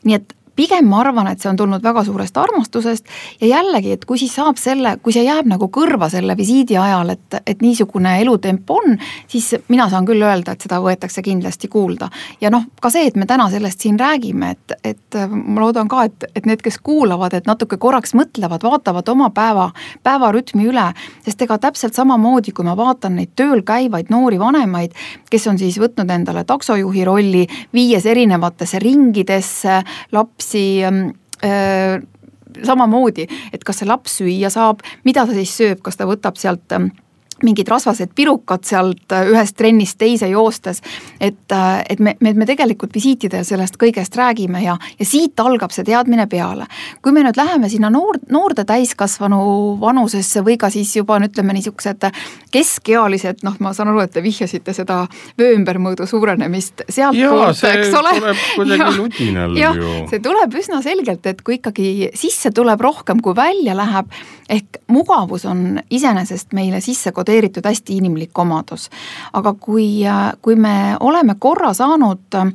[0.04, 3.08] nii et pigem ma arvan, et see on tulnud väga suurest armastusest
[3.40, 7.14] ja jällegi, et kui siis saab selle, kui see jääb nagu kõrva selle visiidi ajal,
[7.14, 8.96] et, et niisugune elutemp on,
[9.30, 12.08] siis mina saan küll öelda, et seda võetakse kindlasti kuulda.
[12.40, 16.04] ja noh, ka see, et me täna sellest siin räägime, et, et ma loodan ka,
[16.08, 19.70] et, et need, kes kuulavad, et natuke korraks mõtlevad, vaatavad oma päeva,
[20.06, 20.86] päevarütmi üle,
[21.26, 24.94] sest ega täpselt samamoodi, kui ma vaatan neid tööl käivaid noori vanemaid,
[25.30, 27.44] kes on siis võtnud endale taksojuhi rolli,
[27.74, 29.80] viies erinevatesse ringidesse
[30.12, 32.00] lapsi, lapsi ähm, äh,
[32.64, 36.72] samamoodi, et kas see laps süüa saab, mida ta siis sööb, kas ta võtab sealt
[36.72, 36.92] ähm,
[37.42, 40.80] mingid rasvased pirukad sealt äh, ühest trennist teise joostes.
[41.20, 45.72] et, äh, et me, me, me tegelikult visiitidel sellest kõigest räägime ja, ja siit algab
[45.74, 46.66] see teadmine peale.
[47.02, 51.56] kui me nüüd läheme sinna noor, noorte täiskasvanu vanusesse või ka siis juba no ütleme,
[51.56, 52.06] niisugused
[52.54, 55.04] keskealised, noh, ma saan aru, et te vihjasite seda
[55.38, 58.14] vöö ümbermõõdu suurenemist sealtpoolt, eks ole.
[59.64, 59.72] ju.
[60.10, 64.12] see tuleb üsna selgelt, et kui ikkagi sisse tuleb rohkem, kui välja läheb,
[64.52, 68.90] ehk mugavus on iseenesest meile sisse kodeeritud kodeeritud hästi inimlik omadus.
[69.32, 70.04] aga kui,
[70.42, 72.54] kui me oleme korra saanud äh,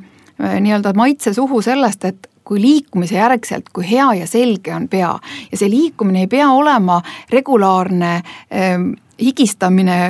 [0.60, 5.12] nii-öelda maitse suhu sellest, et kui liikumise järgselt, kui hea ja selge on pea
[5.52, 6.96] ja see liikumine ei pea olema
[7.30, 8.72] regulaarne eh,
[9.20, 10.00] higistamine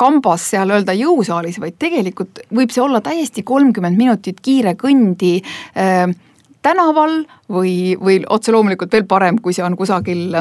[0.00, 6.06] kambas seal öelda jõusaalis, vaid tegelikult võib see olla täiesti kolmkümmend minutit kiire kõndi eh,
[6.64, 7.18] tänaval
[7.52, 10.38] või, või otse loomulikult veel parem, kui see on kusagil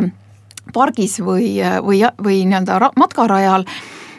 [0.73, 3.65] pargis või, või, või nii-öelda matkarajal.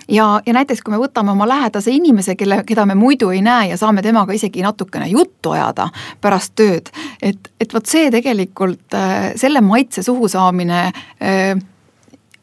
[0.08, 3.72] Ja, ja näiteks kui me võtame oma lähedase inimese, kelle, keda me muidu ei näe
[3.72, 5.88] ja saame temaga isegi natukene juttu ajada
[6.22, 11.58] pärast tööd, et, et vot see tegelikult, äh, selle maitse suhu saamine äh,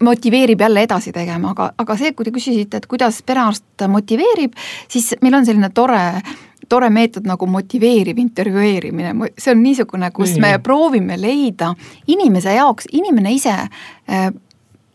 [0.04, 4.58] motiveerib jälle edasi tegema, aga, aga see, kui te küsisite, et kuidas perearst motiveerib,
[4.92, 6.04] siis meil on selline tore
[6.74, 10.42] tore meetod nagu motiveeriv intervjueerimine, see on niisugune, kus -hmm.
[10.42, 11.74] me proovime leida
[12.08, 13.54] inimese jaoks, inimene ise,
[14.10, 14.28] äh,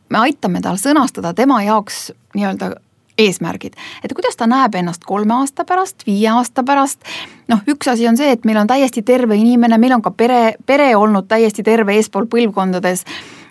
[0.09, 2.75] me aitame tal sõnastada tema jaoks nii-öelda
[3.19, 3.75] eesmärgid,
[4.05, 7.01] et kuidas ta näeb ennast kolme aasta pärast, viie aasta pärast.
[7.49, 10.55] noh, üks asi on see, et meil on täiesti terve inimene, meil on ka pere,
[10.67, 13.05] pere olnud täiesti terve eespool põlvkondades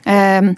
[0.07, 0.55] ähm,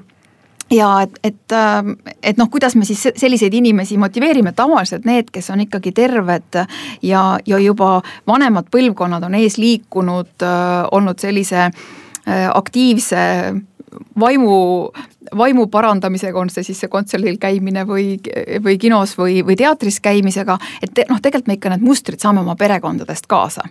[0.72, 1.94] ja et, et, ähm,
[2.24, 6.62] et noh, kuidas me siis selliseid inimesi motiveerime, tavaliselt need, kes on ikkagi terved
[7.02, 13.26] ja, ja juba vanemad põlvkonnad on ees liikunud, äh, olnud sellise äh, aktiivse
[14.20, 14.58] vaimu
[15.38, 18.18] vaimu parandamisega, on see siis see kontserdil käimine või,
[18.64, 22.44] või kinos või, või teatris käimisega, et te, noh, tegelikult me ikka need mustrid saame
[22.44, 23.64] oma perekondadest kaasa.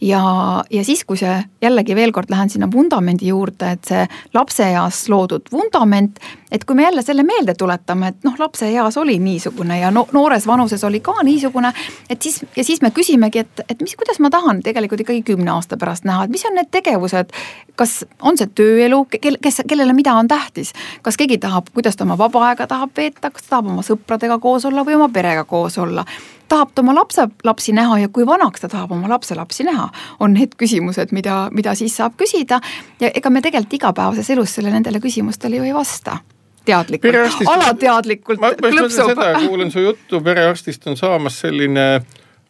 [0.00, 0.22] ja,
[0.70, 5.50] ja siis, kui see jällegi veel kord lähen sinna vundamendi juurde, et see lapseeas loodud
[5.52, 10.06] vundament, et kui me jälle selle meelde tuletame, et noh, lapseeas oli niisugune ja no,
[10.12, 11.72] noores vanuses oli ka niisugune,
[12.10, 15.50] et siis ja siis me küsimegi, et, et mis, kuidas ma tahan tegelikult ikkagi kümne
[15.54, 17.32] aasta pärast näha, et mis on need tegevused,
[17.76, 22.04] kas on see tööelu, kel, kes, kellele mida on tähtis, kas keegi tahab, kuidas ta
[22.04, 25.44] oma vaba aega tahab veeta, kas ta tahab oma sõpradega koos olla või oma perega
[25.44, 26.04] koos olla.
[26.48, 29.88] tahab ta oma lapse, lapsi näha ja kui vanaks ta tahab oma lapselapsi näha,
[30.20, 32.60] on need küsimused, mida, mida siis saab küsida.
[33.00, 36.18] ja ega me tegelikult igapäevases elus selle, nendele küsimustele ju ei vasta
[36.66, 37.14] teadlikult,
[37.46, 39.20] alateadlikult ma, ma klõpsub.
[39.46, 41.86] kuulen su juttu, perearstist on saamas selline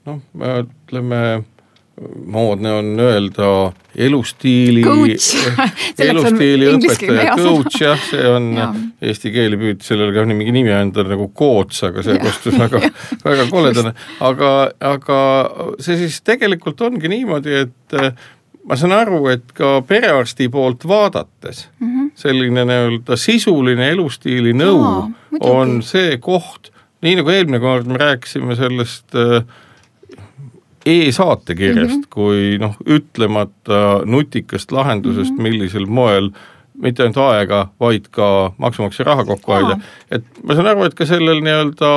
[0.07, 1.21] noh, ütleme
[2.27, 4.83] moodne on öelda elustiili,
[6.09, 8.69] elustiili õpetaja, coach jah, see on ja.
[9.01, 12.83] eesti keeli püüdi sellele ka mingi nimi anda nagu koots, aga see kostus väga,
[13.27, 13.95] väga koledane.
[14.21, 14.53] aga,
[14.93, 15.21] aga
[15.81, 18.13] see siis tegelikult ongi niimoodi, et äh,
[18.69, 22.11] ma saan aru, et ka perearsti poolt vaadates mm -hmm.
[22.15, 25.07] selline nii-öelda sisuline elustiili nõu Aa,
[25.41, 29.47] on see koht, nii nagu eelmine kord me rääkisime sellest äh,
[30.87, 32.11] e-saatekirjast mm, -hmm.
[32.11, 35.43] kui noh, ütlemata nutikast lahendusest mm, -hmm.
[35.43, 36.31] millisel moel
[36.83, 39.79] mitte ainult aega, vaid ka maksumaksja raha kokku hoida,
[40.11, 41.93] et ma saan aru, et ka sellel nii-öelda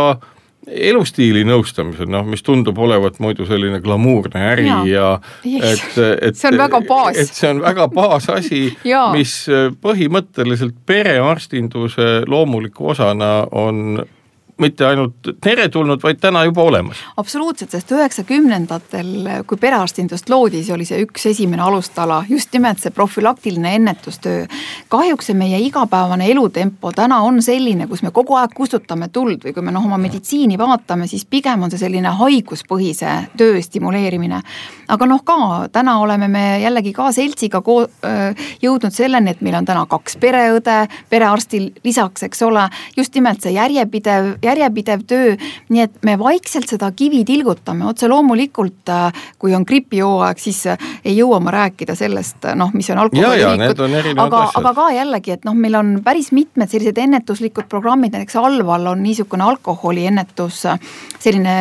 [0.70, 5.10] elustiili nõustamisel, noh, mis tundub olevat muidu selline glamuurne äri ja, ja
[5.72, 7.18] et, et see on väga baas.
[7.18, 8.62] et see on väga baasasi
[9.18, 9.34] mis
[9.82, 14.04] põhimõtteliselt perearstinduse loomuliku osana on
[14.60, 16.98] mitte ainult teretulnud, vaid täna juba olemas.
[17.18, 19.12] absoluutselt, sest üheksakümnendatel,
[19.48, 24.46] kui perearstindust loodi, siis oli see üks esimene alustala, just nimelt see profülaktiline ennetustöö.
[24.90, 29.54] kahjuks see meie igapäevane elutempo täna on selline, kus me kogu aeg kustutame tuld või
[29.54, 34.42] kui me noh, oma meditsiini vaatame, siis pigem on see selline haiguspõhise töö stimuleerimine.
[34.88, 37.88] aga noh, ka täna oleme me jällegi ka seltsiga ko-,
[38.62, 40.78] jõudnud selleni, et meil on täna kaks pereõde,
[41.10, 45.36] perearstil lisaks, eks ole, just nimelt see järjepidev, järjepidev töö,
[45.70, 48.94] nii et me vaikselt seda kivi tilgutame, otse loomulikult
[49.40, 53.84] kui on gripihooaeg, siis ei jõua ma rääkida sellest, noh, mis on alkoholiühikud,
[54.20, 58.92] aga, aga ka jällegi, et noh, meil on päris mitmed sellised ennetuslikud programmid, näiteks Alval
[58.94, 60.64] on niisugune alkoholiennetus,
[61.20, 61.56] selline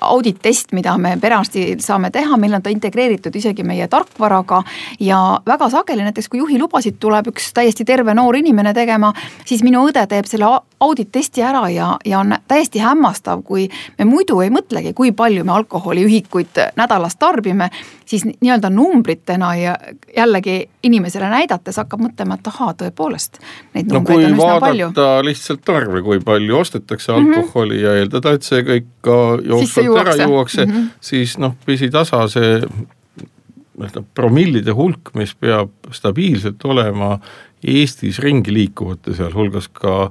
[0.00, 4.62] audit-test, mida me perearstil saame teha, meil on ta integreeritud isegi meie tarkvaraga
[5.00, 9.12] ja väga sageli näiteks, kui juhilubasid tuleb üks täiesti terve noor inimene tegema,
[9.44, 10.48] siis minu õde teeb selle
[10.82, 13.68] audit-testi ära ja, ja on täiesti hämmastav, kui
[13.98, 17.70] me muidu ei mõtlegi, kui palju me alkoholiühikuid nädalas tarbime,
[18.06, 19.76] siis nii-öelda numbritena ja
[20.16, 23.38] jällegi inimesele näidates hakkab mõtlema, et ahaa, tõepoolest,
[23.74, 24.90] neid numbreid no, on üsna palju.
[25.28, 27.32] lihtsalt arve, kui palju ostetakse mhm.
[27.32, 27.84] alkoholi mm -hmm.
[27.84, 30.90] ja eeldada, et see kõik ka jooksvalt ära juuakse mm, -hmm.
[31.00, 32.60] siis noh, pisitasa see
[33.72, 37.18] nii-öelda promillide hulk, mis peab stabiilselt olema
[37.62, 40.10] Eestis ringi liikuvate, sealhulgas ka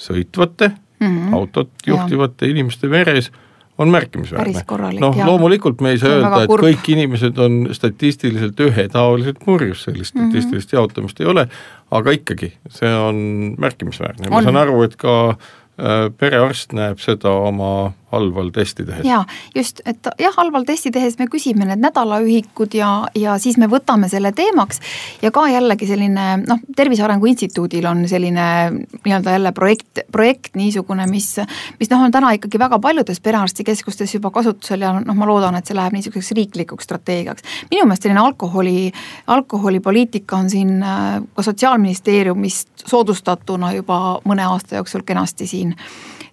[0.00, 0.70] sõitvate
[1.02, 1.34] mm, -hmm.
[1.34, 2.50] autot juhtivate ja.
[2.50, 3.32] inimeste veres
[3.78, 4.62] on märkimisväärne.
[5.00, 10.20] noh, loomulikult me ei saa öelda, et kõik inimesed on statistiliselt ühetaoliselt murjus, sellist mm
[10.20, 10.30] -hmm.
[10.30, 11.46] statistilist jaotamist ei ole,
[11.90, 13.16] aga ikkagi, see on
[13.58, 19.04] märkimisväärne, ma saan aru, et ka äh, perearst näeb seda oma halval testi tehes.
[19.06, 23.68] jaa, just, et jah, halval testi tehes me küsime need nädalaühikud ja, ja siis me
[23.72, 24.80] võtame selle teemaks
[25.22, 31.06] ja ka jällegi selline noh, Tervise Arengu Instituudil on selline nii-öelda jälle projekt, projekt niisugune,
[31.10, 31.34] mis,
[31.80, 35.68] mis noh, on täna ikkagi väga paljudes perearstikeskustes juba kasutusel ja noh, ma loodan, et
[35.68, 37.48] see läheb niisuguseks riiklikuks strateegiaks.
[37.70, 38.92] minu meelest selline alkoholi,
[39.26, 45.76] alkoholipoliitika on siin äh, ka Sotsiaalministeeriumist soodustatuna juba mõne aasta jooksul kenasti siin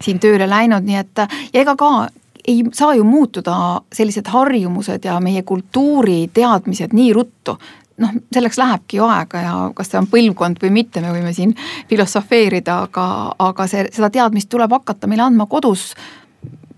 [0.03, 1.91] siin tööle läinud, nii et ja ega ka
[2.47, 7.57] ei saa ju muutuda sellised harjumused ja meie kultuuriteadmised nii ruttu
[7.99, 11.53] noh, selleks lähebki ju aega ja kas see on põlvkond või mitte, me võime siin
[11.89, 13.05] filosofeerida, aga,
[13.49, 15.91] aga see, seda teadmist tuleb hakata meile andma kodus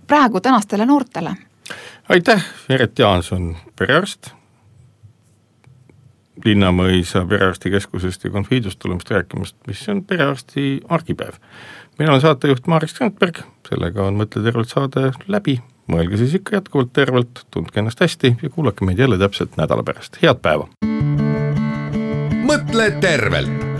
[0.08, 1.36] praegu tänastele noortele.
[2.10, 4.34] aitäh, Piret Jaanson, perearst.
[6.46, 11.36] Linnamõisa Perearstikeskusest ja Confidost tulemast rääkimast, mis on perearsti argipäev
[12.00, 15.58] mina olen saatejuht Maris Strandberg, sellega on Mõtle tervelt saade läbi,
[15.92, 20.22] mõelge siis ikka jätkuvalt tervelt, tundke ennast hästi ja kuulake meid jälle täpselt nädala pärast,
[20.24, 20.70] head päeva!
[22.52, 23.71] mõtle tervelt